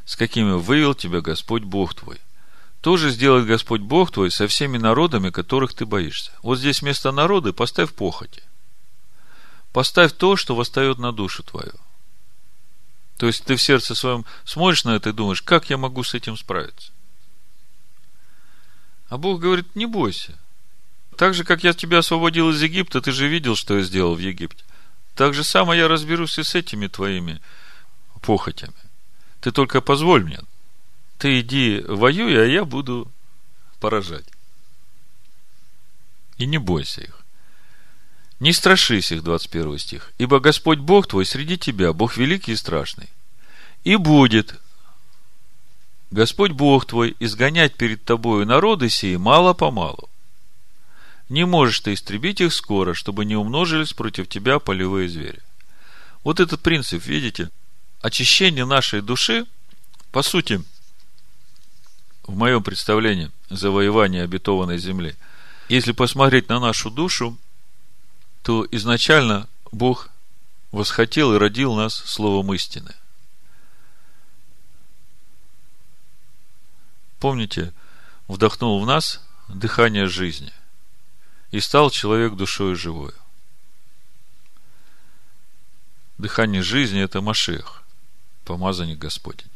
с 0.05 0.15
какими 0.15 0.53
вывел 0.53 0.95
тебя 0.95 1.21
Господь 1.21 1.65
Бог 1.65 1.95
твой. 1.95 2.19
Тоже 2.81 3.11
сделает 3.11 3.47
Господь 3.47 3.81
Бог 3.81 4.13
твой 4.13 4.31
со 4.31 4.47
всеми 4.47 4.79
народами, 4.79 5.31
которых 5.31 5.75
ты 5.75 5.85
боишься. 5.85 6.31
Вот 6.43 6.59
здесь 6.59 6.81
вместо 6.81 7.11
народы 7.11 7.53
поставь 7.53 7.93
похоти. 7.93 8.43
Поставь 9.73 10.13
то, 10.13 10.37
что 10.37 10.55
восстает 10.55 10.99
на 10.99 11.11
душу 11.11 11.43
твою. 11.43 11.75
То 13.19 13.27
есть 13.27 13.45
ты 13.45 13.57
в 13.57 13.63
сердце 13.63 13.97
своем 13.97 14.25
смотришь 14.45 14.85
на 14.85 14.91
это 14.95 15.11
и 15.11 15.13
думаешь, 15.13 15.43
как 15.43 15.71
я 15.71 15.77
могу 15.77 16.05
с 16.05 16.15
этим 16.15 16.37
справиться? 16.37 16.94
А 19.15 19.17
Бог 19.17 19.39
говорит, 19.39 19.77
не 19.77 19.87
бойся. 19.87 20.37
Так 21.17 21.35
же, 21.35 21.45
как 21.45 21.63
я 21.63 21.73
тебя 21.73 21.99
освободил 21.99 22.51
из 22.51 22.61
Египта, 22.61 23.01
ты 23.01 23.13
же 23.13 23.29
видел, 23.29 23.55
что 23.55 23.79
я 23.79 23.85
сделал 23.85 24.17
в 24.17 24.19
Египте. 24.19 24.65
Так 25.15 25.35
же 25.35 25.45
самое 25.45 25.83
я 25.83 25.87
разберусь 25.87 26.37
и 26.39 26.43
с 26.43 26.57
этими 26.57 26.89
твоими 26.89 27.41
похотями. 28.23 28.75
Ты 29.41 29.53
только 29.53 29.81
позволь 29.81 30.25
мне. 30.25 30.41
Ты 31.19 31.39
иди 31.39 31.85
воюй, 31.87 32.43
а 32.43 32.45
я 32.45 32.65
буду 32.65 33.09
поражать. 33.79 34.27
И 36.37 36.45
не 36.45 36.59
бойся 36.59 37.03
их. 37.03 37.21
Не 38.41 38.53
страшись 38.53 39.13
их, 39.13 39.23
21 39.23 39.79
стих. 39.79 40.13
Ибо 40.19 40.41
Господь 40.41 40.81
Бог 40.81 41.07
твой 41.07 41.25
среди 41.25 41.57
тебя, 41.57 41.93
Бог 41.93 42.17
великий 42.17 42.51
и 42.51 42.57
страшный. 42.57 43.11
И 43.85 43.95
будет 43.95 44.61
Господь 46.15 46.53
Бог 46.53 46.87
твой 46.87 47.17
изгонять 47.19 47.75
перед 47.75 48.05
тобою 48.05 48.47
народы 48.47 48.89
сии 48.89 49.17
мало-помалу. 49.17 50.09
Не 51.29 51.45
можешь 51.45 51.81
ты 51.81 51.93
истребить 51.93 52.41
их 52.41 52.55
скоро, 52.55 52.95
чтобы 52.95 53.25
не 53.25 53.35
умножились 53.35 53.93
против 53.93 54.29
тебя 54.29 54.61
полевые 54.61 55.09
звери. 55.09 55.41
Вот 56.23 56.39
этот 56.39 56.61
принцип, 56.61 57.05
видите, 57.05 57.51
очищение 58.01 58.65
нашей 58.65 59.03
души, 59.03 59.45
по 60.13 60.23
сути, 60.23 60.63
в 62.23 62.37
моем 62.37 62.63
представлении, 62.63 63.33
завоевание 63.51 64.23
обетованной 64.23 64.79
земли. 64.79 65.17
Если 65.69 65.91
посмотреть 65.91 66.49
на 66.49 66.61
нашу 66.61 66.93
душу, 66.93 67.37
то 68.45 68.65
изначально 68.71 69.49
Бог 69.73 70.11
восхотел 70.71 71.35
и 71.35 71.39
родил 71.39 71.75
нас 71.75 71.93
словом 71.93 72.55
истины. 72.55 72.95
Помните, 77.25 77.73
вдохнул 78.29 78.79
в 78.83 78.87
нас 78.87 79.23
дыхание 79.49 80.09
жизни 80.09 80.53
и 81.53 81.61
стал 81.61 81.89
человек 81.89 82.35
душой 82.35 82.75
живой. 82.75 83.13
Дыхание 86.19 86.61
жизни– 86.61 87.01
это 87.03 87.23
Машех, 87.23 87.83
помазанник 88.45 88.99
Господень. 88.99 89.49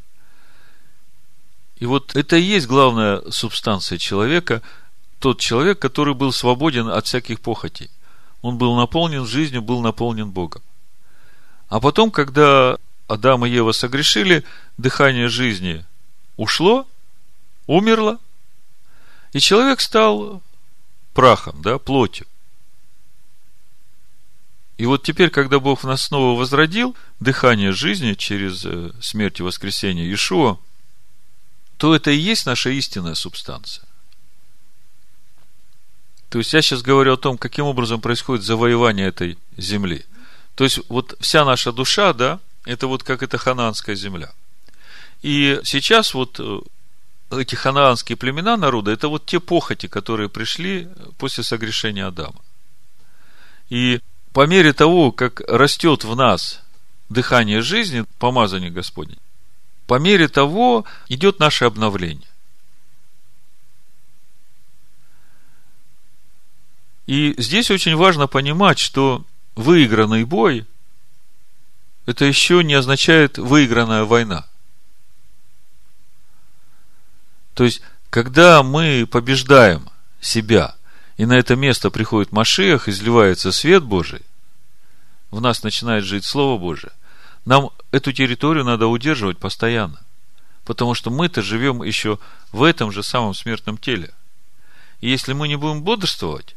И 1.77 1.85
вот 1.85 2.17
это 2.17 2.37
и 2.37 2.41
есть 2.41 2.67
главная 2.67 3.21
субстанция 3.31 3.99
человека, 3.99 4.63
тот 5.19 5.39
человек, 5.39 5.79
который 5.79 6.15
был 6.15 6.33
свободен 6.33 6.89
от 6.89 7.07
всяких 7.07 7.39
похотей. 7.39 7.91
Он 8.41 8.57
был 8.57 8.77
наполнен 8.77 9.27
жизнью, 9.27 9.61
был 9.61 9.83
наполнен 9.83 10.31
Богом. 10.31 10.63
А 11.69 11.81
потом, 11.81 12.13
когда 12.13 12.79
Адам 13.09 13.45
и 13.45 13.51
Ева 13.51 13.73
согрешили, 13.73 14.43
дыхание 14.79 15.29
жизни 15.29 15.85
ушло, 16.39 16.87
умерло, 17.69 18.19
и 19.33 19.39
человек 19.39 19.81
стал 19.81 20.43
прахом, 21.15 21.63
да, 21.63 21.79
плотью. 21.79 22.27
И 24.79 24.87
вот 24.87 25.03
теперь, 25.03 25.31
когда 25.31 25.59
Бог 25.61 25.85
нас 25.85 26.03
снова 26.03 26.39
возродил, 26.39 26.97
дыхание 27.21 27.73
жизни 27.73 28.15
через 28.15 28.65
э, 28.65 28.93
смерть 29.01 29.41
и 29.41 29.43
воскресение 29.43 30.07
Иешуа, 30.07 30.59
то 31.77 31.95
это 31.95 32.11
и 32.11 32.17
есть 32.17 32.47
наша 32.47 32.71
истинная 32.71 33.15
субстанция. 33.15 33.85
То 36.29 36.39
есть 36.39 36.53
я 36.53 36.63
сейчас 36.63 36.83
говорю 36.83 37.15
о 37.15 37.17
том, 37.17 37.39
каким 37.39 37.65
образом 37.65 38.01
происходит 38.01 38.45
завоевание 38.45 39.09
этой 39.09 39.39
земли. 39.57 40.05
То 40.55 40.65
есть 40.65 40.81
вот 40.89 41.17
вся 41.21 41.45
наша 41.45 41.73
душа, 41.73 42.13
да, 42.13 42.39
это 42.65 42.87
вот 42.87 43.03
как 43.03 43.23
эта 43.23 43.37
хананская 43.37 43.97
земля. 43.97 44.33
И 45.23 45.61
сейчас 45.65 46.15
вот 46.15 46.39
э, 46.39 46.61
эти 47.31 47.55
ханаанские 47.55 48.17
племена 48.17 48.57
народа, 48.57 48.91
это 48.91 49.09
вот 49.09 49.27
те 49.27 49.41
похоти, 49.41 49.87
которые 49.87 50.29
пришли 50.29 50.89
после 51.19 51.45
согрешения 51.45 52.07
Адама. 52.07 52.41
И 53.69 54.01
по 54.33 54.47
мере 54.47 54.73
того, 54.73 55.13
как 55.13 55.41
растет 55.49 56.05
в 56.05 56.15
нас 56.17 56.63
дыхание 57.09 57.61
жизни, 57.61 58.05
помазание 58.19 58.71
Господне, 58.71 59.17
по 59.87 59.99
мере 59.99 60.29
того 60.29 60.85
идет 61.09 61.39
наше 61.39 61.65
обновление. 61.65 62.29
И 67.07 67.35
здесь 67.39 67.71
очень 67.71 67.97
важно 67.97 68.27
понимать, 68.27 68.79
что 68.79 69.25
выигранный 69.57 70.25
бой– 70.25 70.67
это 72.07 72.25
еще 72.27 72.63
не 72.63 72.75
означает 72.75 73.39
выигранная 73.39 74.05
война. 74.05 74.47
То 77.59 77.65
есть, 77.65 77.83
когда 78.09 78.63
мы 78.63 79.05
побеждаем 79.05 79.91
себя, 80.21 80.77
и 81.17 81.27
на 81.27 81.33
это 81.33 81.57
место 81.57 81.91
приходит 81.91 82.31
Машех, 82.31 82.89
изливается 82.89 83.51
свет 83.51 83.83
Божий, 83.83 84.21
в 85.33 85.41
нас 85.41 85.65
начинает 85.65 86.05
жить 86.05 86.25
Слово 86.25 86.57
Божие, 86.61 86.93
нам 87.45 87.71
эту 87.91 88.13
территорию 88.13 88.65
надо 88.65 88.87
удерживать 88.87 89.39
постоянно. 89.39 90.01
Потому 90.65 90.95
что 90.95 91.11
мы-то 91.11 91.43
живем 91.43 91.83
еще 91.83 92.21
в 92.53 92.63
этом 92.63 92.93
же 92.93 93.03
самом 93.03 93.35
смертном 93.35 93.77
теле. 93.77 94.15
И 95.01 95.11
если 95.11 95.33
мы 95.33 95.49
не 95.49 95.57
будем 95.57 95.83
бодрствовать, 95.83 96.55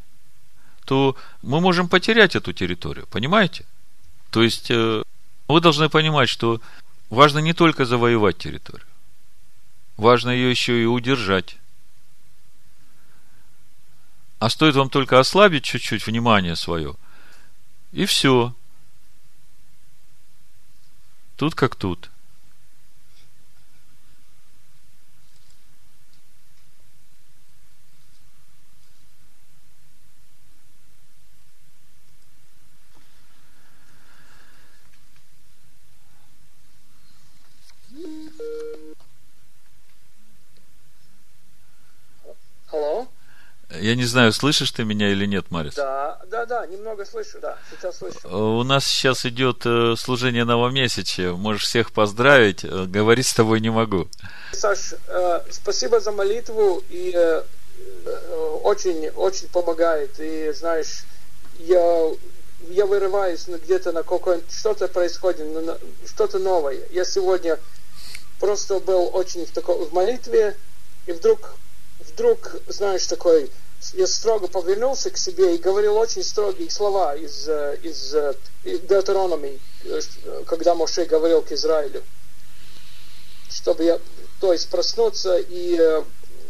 то 0.86 1.16
мы 1.42 1.62
можем 1.62 1.90
потерять 1.90 2.36
эту 2.36 2.54
территорию, 2.54 3.08
понимаете? 3.08 3.66
То 4.30 4.44
есть, 4.44 4.70
э, 4.70 5.02
вы 5.48 5.62
должны 5.62 5.90
понимать, 5.90 6.30
что 6.30 6.62
важно 7.10 7.40
не 7.40 7.54
только 7.54 7.86
завоевать 7.86 8.38
территорию, 8.38 8.86
важно 9.98 10.30
ее 10.30 10.50
еще 10.50 10.82
и 10.82 10.86
удержать. 10.86 11.58
А 14.40 14.50
стоит 14.50 14.76
вам 14.76 14.90
только 14.90 15.20
ослабить 15.20 15.64
чуть-чуть 15.64 16.06
внимание 16.06 16.56
свое, 16.56 16.96
и 17.92 18.06
все. 18.06 18.56
Тут 21.36 21.56
как 21.56 21.76
тут. 21.76 22.11
Я 43.92 43.98
не 43.98 44.06
знаю, 44.06 44.32
слышишь 44.32 44.72
ты 44.72 44.86
меня 44.86 45.12
или 45.12 45.26
нет, 45.26 45.52
Марис? 45.52 45.74
Да, 45.74 46.18
да, 46.28 46.46
да, 46.46 46.66
немного 46.66 47.04
слышу, 47.04 47.40
да, 47.42 47.58
сейчас 47.70 47.98
слышу. 47.98 48.20
Э, 48.24 48.34
у 48.34 48.64
нас 48.64 48.86
сейчас 48.86 49.26
идет 49.26 49.66
э, 49.66 49.96
служение 49.98 50.46
новомесячия. 50.46 51.34
Можешь 51.34 51.64
всех 51.64 51.92
поздравить. 51.92 52.64
Э, 52.64 52.86
говорить 52.86 53.28
с 53.28 53.34
тобой 53.34 53.60
не 53.60 53.70
могу. 53.70 54.08
Саш, 54.54 54.94
спасибо 55.50 56.00
за 56.00 56.14
молитву 56.14 56.82
и 56.90 57.44
очень, 58.64 59.10
очень 59.10 59.50
помогает. 59.50 60.18
И 60.20 60.54
знаешь, 60.54 61.04
я, 61.60 62.12
я 62.70 62.86
вырываюсь 62.86 63.46
где-то 63.46 63.92
на 63.92 64.04
какое 64.04 64.40
что-то 64.50 64.88
происходит, 64.88 65.46
что-то 66.08 66.40
новое. 66.40 66.80
Я 66.92 67.04
сегодня 67.04 67.60
просто 68.40 68.80
был 68.80 69.10
очень 69.14 69.46
в, 69.46 69.52
такой, 69.52 69.84
в 69.86 69.92
молитве, 69.92 70.56
и 71.08 71.12
вдруг, 71.12 71.56
вдруг, 72.00 72.56
знаешь, 72.68 73.06
такой, 73.06 73.52
я 73.94 74.08
строго 74.08 74.48
повернулся 74.48 75.10
к 75.10 75.18
себе 75.18 75.56
и 75.56 75.60
говорил 75.60 75.98
очень 75.98 76.24
строгие 76.24 76.70
слова 76.70 77.16
из, 77.16 77.48
э, 77.48 77.78
из, 77.84 78.14
э, 78.14 78.34
из 78.64 78.80
Deuteronomy, 78.82 79.60
когда 80.46 80.76
Моше 80.76 81.06
говорил 81.06 81.42
к 81.42 81.52
Израилю. 81.52 82.04
Чтобы 83.50 83.84
я, 83.84 84.00
то 84.40 84.54
есть, 84.54 84.70
проснуться 84.70 85.38
и 85.38 86.04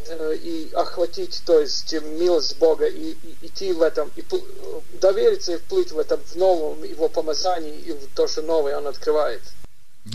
Э, 0.07 0.35
и 0.35 0.69
охватить, 0.73 1.41
то 1.45 1.59
есть 1.59 1.93
милость 1.93 2.57
Бога 2.57 2.85
и, 2.85 3.11
и 3.11 3.37
идти 3.43 3.71
в 3.71 3.81
этом, 3.81 4.11
и 4.15 4.23
довериться 4.99 5.53
и 5.53 5.57
вплыть 5.57 5.91
в 5.91 5.99
этом 5.99 6.19
в 6.19 6.35
новом 6.35 6.83
его 6.83 7.07
помазании 7.07 7.77
и 7.77 7.91
в 7.91 8.07
то, 8.15 8.27
что 8.27 8.41
новое 8.41 8.77
он 8.77 8.87
открывает. 8.87 9.41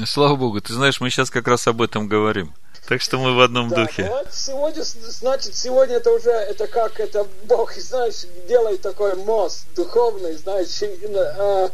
Слава 0.04 0.36
Богу, 0.36 0.60
ты 0.60 0.74
знаешь, 0.74 1.00
мы 1.00 1.10
сейчас 1.10 1.30
как 1.30 1.46
раз 1.46 1.66
об 1.68 1.80
этом 1.80 2.08
говорим. 2.08 2.52
Так 2.88 3.02
что 3.02 3.18
мы 3.18 3.34
в 3.34 3.40
одном 3.40 3.68
да, 3.68 3.84
духе. 3.84 4.04
Вот 4.04 4.28
сегодня, 4.32 4.82
значит, 4.84 5.56
сегодня 5.56 5.96
это 5.96 6.12
уже, 6.12 6.30
это 6.30 6.68
как, 6.68 7.00
это 7.00 7.26
Бог, 7.44 7.74
знаешь, 7.74 8.26
делает 8.48 8.80
такой 8.80 9.16
мост 9.16 9.66
духовный, 9.74 10.34
знаешь, 10.34 10.82
а, 10.82 11.70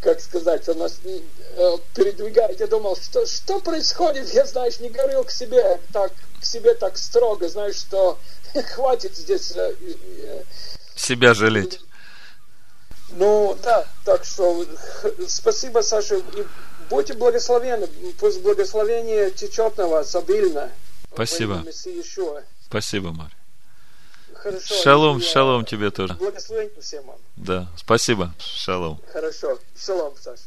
как 0.00 0.20
сказать, 0.20 0.68
он 0.68 0.78
нас 0.78 0.98
э, 1.04 1.78
передвигает. 1.94 2.58
Я 2.58 2.66
думал, 2.66 2.96
что, 2.96 3.24
что 3.26 3.60
происходит? 3.60 4.32
Я, 4.34 4.46
знаешь, 4.46 4.80
не 4.80 4.88
говорил 4.88 5.22
к 5.24 5.30
себе 5.30 5.78
так 5.92 6.12
к 6.40 6.44
себе 6.44 6.74
так 6.74 6.96
строго, 6.96 7.48
знаешь, 7.48 7.76
что 7.76 8.18
хватит 8.74 9.16
здесь... 9.16 9.52
Э, 9.56 9.74
э, 9.80 10.42
Себя 10.94 11.34
жалеть. 11.34 11.80
Ну, 13.10 13.56
да, 13.62 13.86
так 14.04 14.24
что 14.24 14.66
спасибо, 15.28 15.80
Саша, 15.80 16.16
и 16.16 16.46
будьте 16.88 17.14
благословенны, 17.14 17.86
пусть 18.18 18.42
благословение 18.42 19.30
течет 19.30 19.76
на 19.76 19.86
вас 19.86 20.14
обильно. 20.14 20.70
Спасибо. 21.12 21.64
Спасибо, 22.64 23.12
Марь. 23.12 23.34
Хорошо. 24.34 24.74
Шалом, 24.82 25.20
шалом 25.20 25.64
тебе 25.64 25.90
тоже. 25.90 26.14
Благословение 26.14 26.80
всем 26.80 27.04
вам. 27.06 27.16
Да, 27.36 27.68
спасибо. 27.76 28.34
Шалом. 28.38 29.00
Хорошо. 29.12 29.58
Шалом, 29.76 30.14
Саша. 30.20 30.42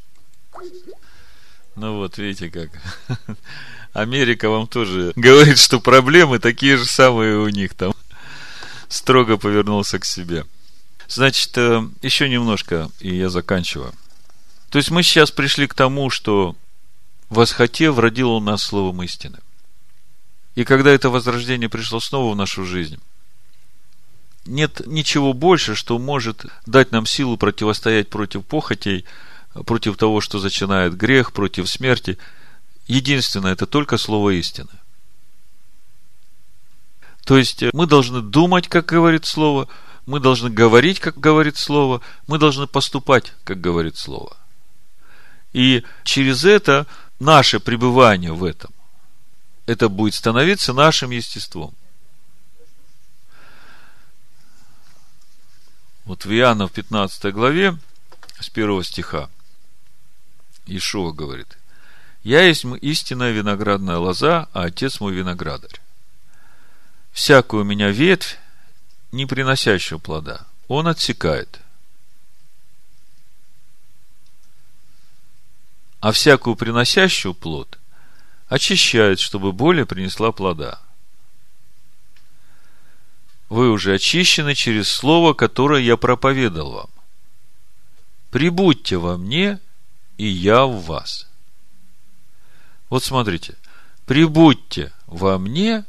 Ну 1.76 1.98
вот, 1.98 2.18
видите 2.18 2.50
как. 2.50 2.70
Америка 3.94 4.50
вам 4.50 4.68
тоже 4.68 5.12
говорит, 5.16 5.58
что 5.58 5.80
проблемы 5.80 6.39
такие 6.39 6.78
же 6.78 6.86
самые 6.86 7.38
у 7.38 7.50
них 7.50 7.74
там. 7.74 7.94
Строго 8.88 9.38
повернулся 9.38 10.00
к 10.00 10.06
себе. 10.06 10.46
Значит, 11.08 11.58
э, 11.58 11.82
еще 12.02 12.30
немножко, 12.30 12.89
и 13.00 13.16
я 13.16 13.30
заканчиваю. 13.30 13.94
То 14.72 14.80
есть 14.80 14.89
мы 14.89 15.03
сейчас 15.03 15.30
пришли 15.30 15.67
к 15.67 15.76
тому, 15.76 16.09
что 16.09 16.55
восхотев 17.30 17.99
родил 17.99 18.32
он 18.32 18.45
нас 18.45 18.63
словом 18.63 19.03
истины. 19.03 19.38
И 20.55 20.63
когда 20.63 20.89
это 20.89 21.11
возрождение 21.11 21.69
пришло 21.69 21.99
снова 21.99 22.34
в 22.34 22.36
нашу 22.36 22.65
жизнь, 22.65 22.99
нет 24.45 24.82
ничего 24.88 25.34
больше, 25.34 25.76
что 25.76 25.99
может 25.99 26.45
дать 26.65 26.91
нам 26.91 27.05
силу 27.05 27.38
противостоять 27.38 28.09
против 28.09 28.43
похотей, 28.45 29.05
против 29.65 29.97
того, 29.97 30.22
что 30.22 30.39
зачинает 30.39 30.97
грех, 30.97 31.32
против 31.32 31.69
смерти– 31.69 32.17
единственное, 32.91 33.53
это 33.53 33.65
только 33.65 33.97
слово 33.97 34.32
истины. 34.32 34.69
То 37.26 37.38
есть 37.38 37.63
мы 37.74 37.86
должны 37.86 38.22
думать, 38.22 38.67
как 38.67 38.86
говорит 38.86 39.26
слово, 39.26 39.67
мы 40.05 40.19
должны 40.19 40.49
говорить, 40.49 40.99
как 40.99 41.19
говорит 41.19 41.57
слово, 41.57 42.01
мы 42.28 42.39
должны 42.39 42.67
поступать, 42.67 43.34
как 43.43 43.61
говорит 43.61 43.97
слово. 43.97 44.36
И 45.54 45.84
через 46.04 46.45
это 46.45 46.88
наше 47.20 47.60
пребывание 47.60 48.34
в 48.34 48.43
этом, 48.43 48.72
это 49.66 49.89
будет 49.89 50.16
становиться 50.16 50.74
нашим 50.74 51.12
естеством. 51.12 51.74
Вот 56.06 56.26
в 56.26 56.32
Иоанна 56.32 56.68
в 56.68 56.72
15 56.72 57.34
главе, 57.34 57.78
с 58.39 58.49
первого 58.49 58.84
стиха, 58.84 59.30
Ишуа 60.66 61.12
говорит, 61.12 61.58
я 62.24 62.43
есть 62.43 62.66
истинная 62.82 63.32
виноградная 63.32 63.97
лоза, 63.97 64.47
а 64.54 64.64
отец 64.64 64.99
мой 64.99 65.14
виноградарь. 65.14 65.80
Всякую 67.12 67.64
у 67.64 67.66
меня 67.66 67.89
ветвь, 67.89 68.38
не 69.12 69.26
приносящую 69.26 69.99
плода, 69.99 70.45
он 70.68 70.88
отсекает. 70.88 71.60
А 76.02 76.12
всякую 76.12 76.56
приносящую 76.56 77.34
плод 77.34 77.80
очищает, 78.47 79.20
чтобы 79.20 79.54
более 79.54 79.86
принесла 79.86 80.34
плода. 80.34 80.82
Вы 83.47 83.70
уже 83.72 83.95
очищены 83.95 84.56
через 84.56 84.89
слово, 84.89 85.34
которое 85.34 85.82
я 85.82 85.95
проповедал 85.95 86.72
вам. 86.72 86.89
Прибудьте 88.30 88.97
во 88.97 89.18
мне, 89.18 89.60
и 90.18 90.28
я 90.28 90.66
в 90.66 90.82
вас– 90.82 91.28
вот 92.91 93.06
смотрите, 93.06 93.56
прибудьте 94.06 94.91
во 95.08 95.39
мне, 95.39 95.86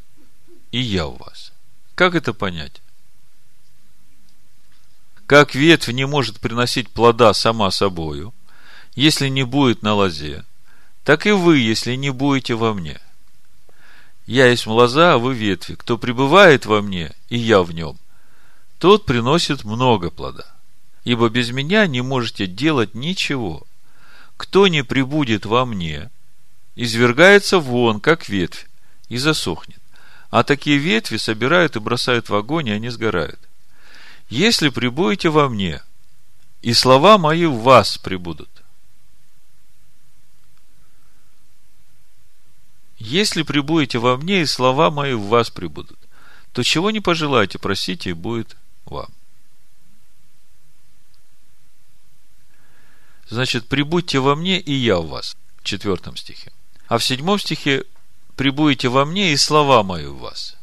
и 0.70 0.80
я 0.80 1.06
в 1.06 1.18
вас. 1.18 1.52
Как 1.96 2.14
это 2.14 2.32
понять? 2.32 2.80
Как 5.26 5.56
ветвь 5.56 5.88
не 5.88 6.06
может 6.06 6.38
приносить 6.38 6.88
плода 6.88 7.34
сама 7.34 7.72
собою, 7.72 8.32
если 8.94 9.28
не 9.28 9.44
будет 9.44 9.82
на 9.82 9.94
лозе, 9.94 10.44
так 11.04 11.26
и 11.26 11.32
вы, 11.32 11.58
если 11.58 11.94
не 11.94 12.10
будете 12.10 12.54
во 12.54 12.74
мне. 12.74 13.00
Я 14.26 14.46
есть 14.46 14.66
лоза, 14.66 15.14
а 15.14 15.18
вы 15.18 15.34
ветви. 15.34 15.74
Кто 15.74 15.98
пребывает 15.98 16.64
во 16.66 16.80
мне, 16.80 17.12
и 17.28 17.36
я 17.36 17.62
в 17.62 17.72
нем, 17.72 17.98
тот 18.78 19.04
приносит 19.04 19.64
много 19.64 20.10
плода. 20.10 20.46
Ибо 21.04 21.28
без 21.28 21.50
меня 21.50 21.86
не 21.86 22.02
можете 22.02 22.46
делать 22.46 22.94
ничего. 22.94 23.64
Кто 24.36 24.68
не 24.68 24.84
прибудет 24.84 25.46
во 25.46 25.66
мне– 25.66 26.10
извергается 26.76 27.58
вон, 27.58 28.00
как 28.00 28.28
ветвь, 28.28 28.66
и 29.08 29.18
засохнет. 29.18 29.80
А 30.30 30.44
такие 30.44 30.78
ветви 30.78 31.18
собирают 31.18 31.76
и 31.76 31.80
бросают 31.80 32.28
в 32.28 32.34
огонь, 32.34 32.68
и 32.68 32.72
они 32.72 32.88
сгорают. 32.88 33.38
Если 34.28 34.70
прибудете 34.70 35.28
во 35.28 35.48
мне, 35.48 35.82
и 36.62 36.72
слова 36.72 37.18
мои 37.18 37.44
в 37.44 37.58
вас 37.58 37.98
прибудут. 37.98 38.48
Если 43.04 43.42
прибудете 43.42 43.98
во 43.98 44.16
мне, 44.16 44.42
и 44.42 44.46
слова 44.46 44.88
мои 44.92 45.14
в 45.14 45.22
вас 45.22 45.50
прибудут, 45.50 45.98
то 46.52 46.62
чего 46.62 46.92
не 46.92 47.00
пожелаете, 47.00 47.58
просите, 47.58 48.10
и 48.10 48.12
будет 48.12 48.56
вам. 48.84 49.08
Значит, 53.28 53.66
прибудьте 53.66 54.20
во 54.20 54.36
мне, 54.36 54.60
и 54.60 54.72
я 54.72 54.98
в 54.98 55.08
вас. 55.08 55.36
В 55.56 55.64
четвертом 55.64 56.16
стихе. 56.16 56.52
А 56.86 56.98
в 56.98 57.04
седьмом 57.04 57.40
стихе 57.40 57.84
«Прибудете 58.36 58.88
во 58.88 59.04
мне, 59.04 59.32
и 59.32 59.36
слова 59.36 59.82
мои 59.82 60.06
в 60.06 60.18
вас». 60.18 60.56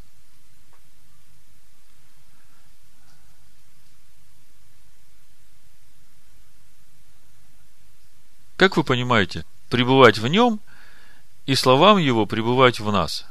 Как 8.55 8.77
вы 8.77 8.85
понимаете, 8.85 9.45
пребывать 9.69 10.19
в 10.19 10.27
нем 10.27 10.61
и 11.49 11.55
словам 11.55 11.97
его 11.97 12.25
пребывать 12.25 12.79
в 12.79 12.91
нас? 12.91 13.25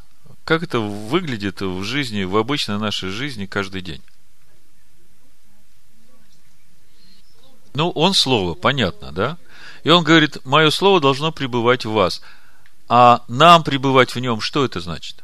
Как 0.45 0.63
это 0.63 0.81
выглядит 0.81 1.61
в 1.61 1.83
жизни, 1.83 2.25
в 2.25 2.37
обычной 2.37 2.79
нашей 2.79 3.11
жизни 3.11 3.47
каждый 3.47 3.81
день? 3.83 4.03
Ну, 7.75 7.91
он 7.91 8.15
слово, 8.15 8.55
понятно, 8.55 9.13
да? 9.13 9.39
И 9.85 9.91
он 9.91 10.03
говорит, 10.03 10.45
мое 10.45 10.71
слово 10.71 11.01
должно 11.01 11.33
пребывать 11.33 11.85
в 11.85 11.93
вас– 11.93 12.23
а 12.89 13.23
нам 13.29 13.65
пребывать 13.65 14.15
в 14.15 14.19
нем, 14.19 14.41
что 14.41 14.65
это 14.65 14.81
значит? 14.81 15.23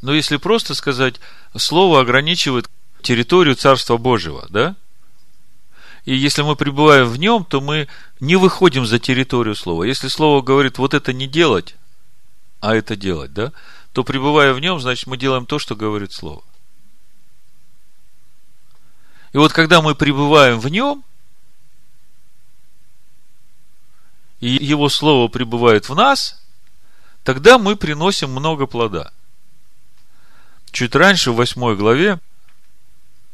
Но 0.00 0.14
если 0.14 0.36
просто 0.36 0.74
сказать, 0.74 1.16
слово 1.56 2.00
ограничивает 2.00 2.70
территорию 3.02 3.56
Царства 3.56 3.98
Божьего, 3.98 4.46
да? 4.48 4.74
И 6.06 6.16
если 6.16 6.40
мы 6.40 6.56
пребываем 6.56 7.08
в 7.08 7.18
нем, 7.18 7.44
то 7.44 7.60
мы 7.60 7.88
не 8.20 8.36
выходим 8.36 8.86
за 8.86 8.98
территорию 8.98 9.54
слова. 9.54 9.84
Если 9.84 10.08
слово 10.08 10.40
говорит 10.40 10.78
вот 10.78 10.94
это 10.94 11.12
не 11.12 11.26
делать, 11.26 11.76
а 12.60 12.74
это 12.74 12.96
делать, 12.96 13.34
да, 13.34 13.52
то 13.92 14.02
пребывая 14.04 14.54
в 14.54 14.60
нем, 14.60 14.80
значит, 14.80 15.06
мы 15.06 15.18
делаем 15.18 15.44
то, 15.44 15.58
что 15.58 15.76
говорит 15.76 16.12
слово. 16.12 16.42
И 19.34 19.36
вот 19.36 19.52
когда 19.52 19.82
мы 19.82 19.94
пребываем 19.94 20.58
в 20.58 20.68
нем– 20.68 21.04
и 24.40 24.48
Его 24.48 24.88
Слово 24.88 25.28
пребывает 25.28 25.88
в 25.88 25.94
нас, 25.94 26.42
тогда 27.24 27.58
мы 27.58 27.76
приносим 27.76 28.30
много 28.30 28.66
плода. 28.66 29.12
Чуть 30.70 30.94
раньше, 30.94 31.30
в 31.30 31.36
8 31.36 31.74
главе, 31.76 32.20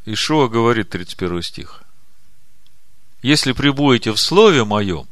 Ишуа 0.05 0.49
говорит, 0.49 0.91
31 0.91 1.43
стих. 1.43 1.83
Если 3.23 3.53
прибудете 3.53 4.13
в 4.13 4.19
Слове 4.19 4.65
Моем, 4.65 5.07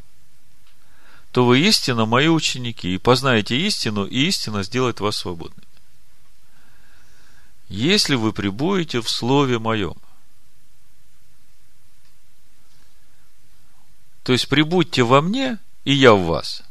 то 1.31 1.47
вы 1.47 1.61
истинно 1.61 2.07
мои 2.07 2.27
ученики, 2.27 2.93
и 2.93 2.99
познаете 2.99 3.57
истину, 3.57 4.05
и 4.05 4.27
истина 4.27 4.65
сделает 4.65 4.99
вас 4.99 5.17
свободными. 5.17 5.67
Если 7.69 8.17
вы 8.17 8.33
пребудете 8.33 9.01
в 9.01 9.09
Слове 9.09 9.61
Моем. 9.61 9.95
То 14.25 14.33
есть, 14.33 14.49
прибудьте 14.49 15.05
во 15.05 15.23
мне, 15.23 15.59
и 15.85 15.95
я 15.95 16.13
в 16.13 16.25
вас. 16.25 16.65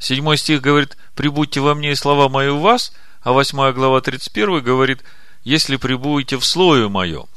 Седьмой 0.00 0.36
стих 0.36 0.60
говорит, 0.60 0.96
прибудьте 1.14 1.60
во 1.60 1.76
мне, 1.76 1.92
и 1.92 1.94
слова 1.94 2.28
мои 2.28 2.48
в 2.48 2.58
вас, 2.58 2.92
а 3.20 3.32
восьмая 3.32 3.72
глава 3.72 4.00
31 4.00 4.60
говорит, 4.60 5.04
если 5.44 5.76
прибудете 5.76 6.36
в 6.36 6.44
Слове 6.44 6.88
Моем. 6.88 7.28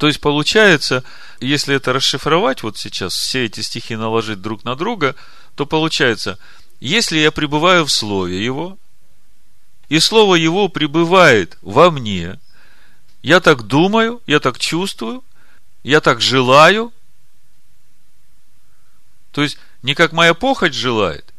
То 0.00 0.06
есть, 0.06 0.18
получается, 0.18 1.04
если 1.40 1.76
это 1.76 1.92
расшифровать 1.92 2.62
вот 2.62 2.78
сейчас, 2.78 3.12
все 3.12 3.44
эти 3.44 3.60
стихи 3.60 3.96
наложить 3.96 4.40
друг 4.40 4.64
на 4.64 4.74
друга, 4.74 5.14
то 5.56 5.66
получается, 5.66 6.38
если 6.80 7.18
я 7.18 7.30
пребываю 7.30 7.84
в 7.84 7.92
Слове 7.92 8.42
Его, 8.42 8.78
и 9.90 10.00
Слово 10.00 10.36
Его 10.36 10.70
пребывает 10.70 11.58
во 11.60 11.90
мне, 11.90 12.40
я 13.22 13.40
так 13.40 13.64
думаю, 13.64 14.22
я 14.26 14.40
так 14.40 14.58
чувствую, 14.58 15.22
я 15.82 16.00
так 16.00 16.22
желаю, 16.22 16.94
то 19.32 19.42
есть, 19.42 19.58
не 19.82 19.94
как 19.94 20.12
моя 20.12 20.32
похоть 20.32 20.72
желает, 20.72 21.34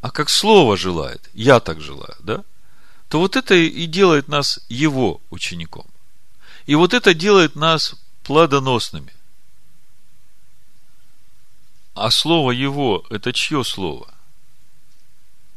а 0.00 0.10
как 0.10 0.30
Слово 0.30 0.78
желает, 0.78 1.28
я 1.34 1.60
так 1.60 1.82
желаю, 1.82 2.16
да? 2.20 2.42
То 3.10 3.18
вот 3.18 3.36
это 3.36 3.54
и 3.54 3.84
делает 3.84 4.28
нас 4.28 4.60
Его 4.70 5.20
учеником. 5.28 5.84
И 6.68 6.74
вот 6.74 6.92
это 6.92 7.14
делает 7.14 7.56
нас 7.56 7.94
плодоносными. 8.24 9.14
А 11.94 12.10
слово 12.10 12.50
его, 12.50 13.06
это 13.08 13.32
чье 13.32 13.64
слово? 13.64 14.12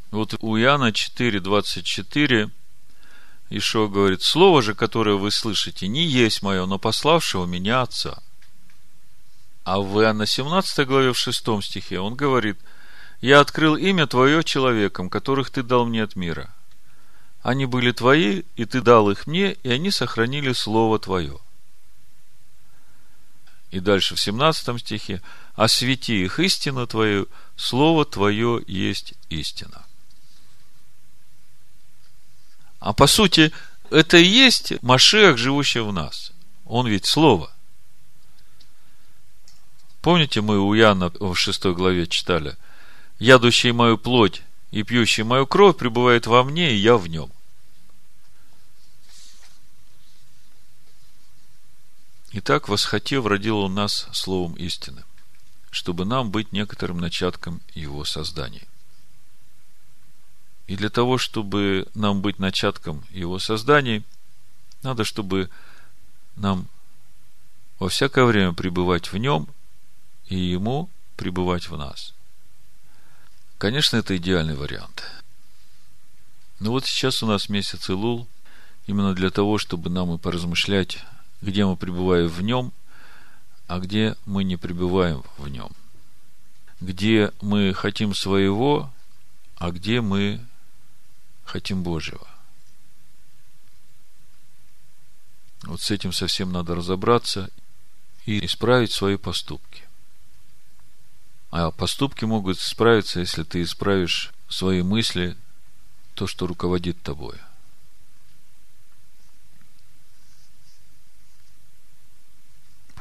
Вот 0.10 0.36
у 0.40 0.58
Иоанна 0.58 0.94
4, 0.94 1.42
24 1.42 2.50
Ишо 3.50 3.90
говорит, 3.90 4.22
слово 4.22 4.62
же, 4.62 4.74
которое 4.74 5.18
вы 5.18 5.32
слышите, 5.32 5.90
не 5.90 6.06
есть 6.06 6.44
мое, 6.44 6.66
но 6.66 6.80
пославшего 6.80 7.46
меня 7.46 7.82
Отца. 7.82 8.24
А 9.66 9.82
в 9.82 10.00
Иоанна 10.00 10.26
17 10.26 10.88
главе 10.88 11.12
в 11.12 11.20
6 11.20 11.62
стихе 11.62 12.00
он 12.00 12.16
говорит, 12.16 12.58
я 13.20 13.42
открыл 13.42 13.76
имя 13.76 14.08
Твое 14.08 14.46
человеком, 14.46 15.10
которых 15.10 15.50
Ты 15.50 15.62
дал 15.62 15.86
мне 15.86 16.04
от 16.04 16.16
мира. 16.16 16.56
Они 17.42 17.66
были 17.66 17.92
Твои, 17.92 18.44
и 18.56 18.66
Ты 18.66 18.82
дал 18.82 19.10
их 19.10 19.26
мне, 19.26 19.54
и 19.64 19.70
они 19.70 19.90
сохранили 19.92 20.54
Слово 20.54 21.00
Твое. 21.00 21.40
И 23.72 23.80
дальше 23.80 24.16
в 24.16 24.20
17 24.20 24.80
стихе, 24.80 25.22
освети 25.56 26.24
их 26.24 26.40
истину 26.40 26.86
Твою, 26.86 27.28
Слово 27.56 28.06
Твое 28.06 28.62
есть 28.68 29.14
истина. 29.30 29.86
А 32.80 32.94
по 32.94 33.08
сути, 33.08 33.52
это 33.90 34.18
и 34.18 34.26
есть 34.26 34.82
Машех, 34.84 35.38
живущий 35.38 35.80
в 35.80 35.92
нас. 35.92 36.32
Он 36.66 36.88
ведь 36.88 37.06
Слово. 37.06 37.52
Помните, 40.02 40.42
мы 40.42 40.60
у 40.60 40.74
Яна 40.74 41.12
в 41.20 41.36
6 41.36 41.66
главе 41.68 42.08
читали, 42.08 42.56
«Ядущий 43.20 43.72
мою 43.72 43.98
плоть 43.98 44.42
и 44.72 44.84
пьющий 44.84 45.24
мою 45.24 45.46
кровь 45.46 45.78
пребывает 45.78 46.28
во 46.28 46.44
мне, 46.44 46.74
и 46.74 46.78
я 46.78 46.98
в 46.98 47.08
нем». 47.08 47.32
Итак, 52.34 52.70
восхотев, 52.70 53.26
родил 53.26 53.60
он 53.60 53.74
нас 53.74 54.08
словом 54.14 54.54
истины, 54.54 55.04
чтобы 55.70 56.06
нам 56.06 56.32
быть 56.32 56.54
некоторым 56.54 56.98
начатком 56.98 57.62
его 57.74 58.06
создания. 58.06 58.66
И 60.68 60.78
для 60.78 60.90
того, 60.90 61.18
чтобы 61.18 61.90
нам 61.94 62.22
быть 62.22 62.40
начатком 62.40 63.04
его 63.10 63.38
создания, 63.40 64.04
надо, 64.82 65.04
чтобы 65.04 65.50
нам 66.38 66.68
во 67.80 67.90
всякое 67.90 68.24
время 68.24 68.54
пребывать 68.54 69.12
в 69.12 69.18
нем 69.18 69.50
и 70.28 70.38
ему 70.38 70.90
пребывать 71.18 71.68
в 71.68 71.76
нас. 71.76 72.14
Конечно, 73.62 73.98
это 73.98 74.18
идеальный 74.18 74.56
вариант. 74.56 75.04
Но 76.60 76.72
вот 76.72 76.88
сейчас 76.88 77.22
у 77.22 77.28
нас 77.28 77.48
месяц 77.48 77.92
Илул, 77.92 78.28
именно 78.88 79.14
для 79.14 79.30
того, 79.30 79.60
чтобы 79.60 79.92
нам 79.92 80.12
и 80.16 80.18
поразмышлять 80.18 80.98
где 81.44 81.64
мы 81.64 81.78
пребываем 81.78 82.28
в 82.28 82.42
нем, 82.42 82.74
а 83.68 83.78
где 83.78 84.16
мы 84.26 84.44
не 84.44 84.58
пребываем 84.58 85.24
в 85.38 85.48
нем. 85.48 85.70
Где 86.80 87.32
мы 87.40 87.72
хотим 87.76 88.16
своего, 88.16 88.92
а 89.58 89.70
где 89.70 90.02
мы 90.02 90.44
хотим 91.46 91.84
Божьего. 91.84 92.28
Вот 95.66 95.82
с 95.82 95.92
этим 95.92 96.14
совсем 96.14 96.52
надо 96.52 96.74
разобраться 96.74 97.52
и 98.26 98.44
исправить 98.44 98.92
свои 98.92 99.18
поступки. 99.18 99.84
А 101.52 101.72
поступки 101.72 102.26
могут 102.26 102.58
исправиться, 102.58 103.20
если 103.20 103.44
ты 103.44 103.62
исправишь 103.62 104.32
свои 104.50 104.82
мысли, 104.82 105.38
то, 106.16 106.26
что 106.28 106.48
руководит 106.48 107.02
тобой– 107.02 107.36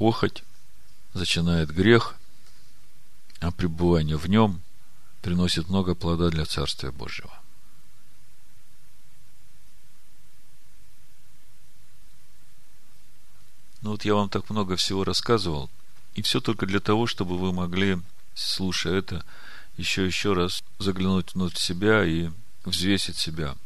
похоть, 0.00 0.44
зачинает 1.12 1.70
грех, 1.70 2.14
а 3.40 3.50
пребывание 3.50 4.16
в 4.16 4.26
нем 4.28 4.62
приносит 5.20 5.68
много 5.68 5.94
плода 5.94 6.30
для 6.30 6.46
Царствия 6.46 6.90
Божьего. 6.90 7.38
Ну 13.82 13.90
вот 13.90 14.06
я 14.06 14.14
вам 14.14 14.30
так 14.30 14.48
много 14.48 14.76
всего 14.76 15.04
рассказывал, 15.04 15.68
и 16.14 16.22
все 16.22 16.40
только 16.40 16.64
для 16.64 16.80
того, 16.80 17.06
чтобы 17.06 17.36
вы 17.36 17.52
могли, 17.52 18.00
слушая 18.40 18.94
это, 18.98 19.24
еще 19.76 20.04
еще 20.04 20.32
раз 20.32 20.62
заглянуть 20.78 21.34
внутрь 21.34 21.58
себя 21.58 22.04
и 22.04 22.30
взвесить 22.64 23.16
себя 23.16 23.56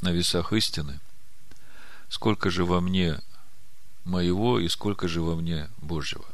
на 0.00 0.12
весах 0.12 0.52
истины. 0.52 1.00
Сколько 2.08 2.50
же 2.50 2.64
во 2.64 2.80
мне 2.80 3.20
моего 4.04 4.58
и 4.58 4.68
сколько 4.68 5.08
же 5.08 5.20
во 5.22 5.34
мне 5.34 5.68
Божьего. 5.78 6.24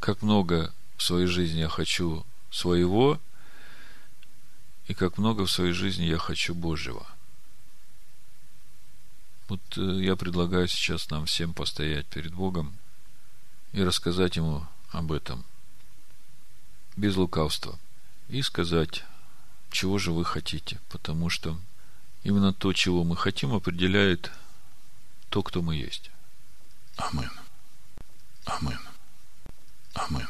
Как 0.00 0.22
много 0.22 0.72
в 0.96 1.02
своей 1.02 1.26
жизни 1.26 1.60
я 1.60 1.68
хочу 1.68 2.24
своего, 2.50 3.20
и 4.86 4.94
как 4.94 5.18
много 5.18 5.46
в 5.46 5.50
своей 5.50 5.72
жизни 5.72 6.04
я 6.04 6.18
хочу 6.18 6.54
Божьего. 6.54 7.06
Вот 9.48 9.60
э, 9.76 9.80
я 10.02 10.16
предлагаю 10.16 10.66
сейчас 10.66 11.10
нам 11.10 11.26
всем 11.26 11.54
постоять 11.54 12.06
перед 12.06 12.34
Богом 12.34 12.78
и 13.72 13.82
рассказать 13.82 14.36
ему 14.36 14.66
об 14.90 15.12
этом. 15.12 15.44
Без 16.96 17.16
лукавства. 17.16 17.78
И 18.28 18.42
сказать, 18.42 19.04
чего 19.70 19.98
же 19.98 20.12
вы 20.12 20.24
хотите, 20.24 20.80
потому 20.90 21.30
что 21.30 21.58
именно 22.22 22.52
то, 22.52 22.72
чего 22.72 23.04
мы 23.04 23.16
хотим, 23.16 23.52
определяет 23.52 24.30
то, 25.28 25.42
кто 25.42 25.62
мы 25.62 25.76
есть. 25.76 26.10
Амин. 26.96 27.30
Амин. 28.44 28.78
Амин. 29.94 30.28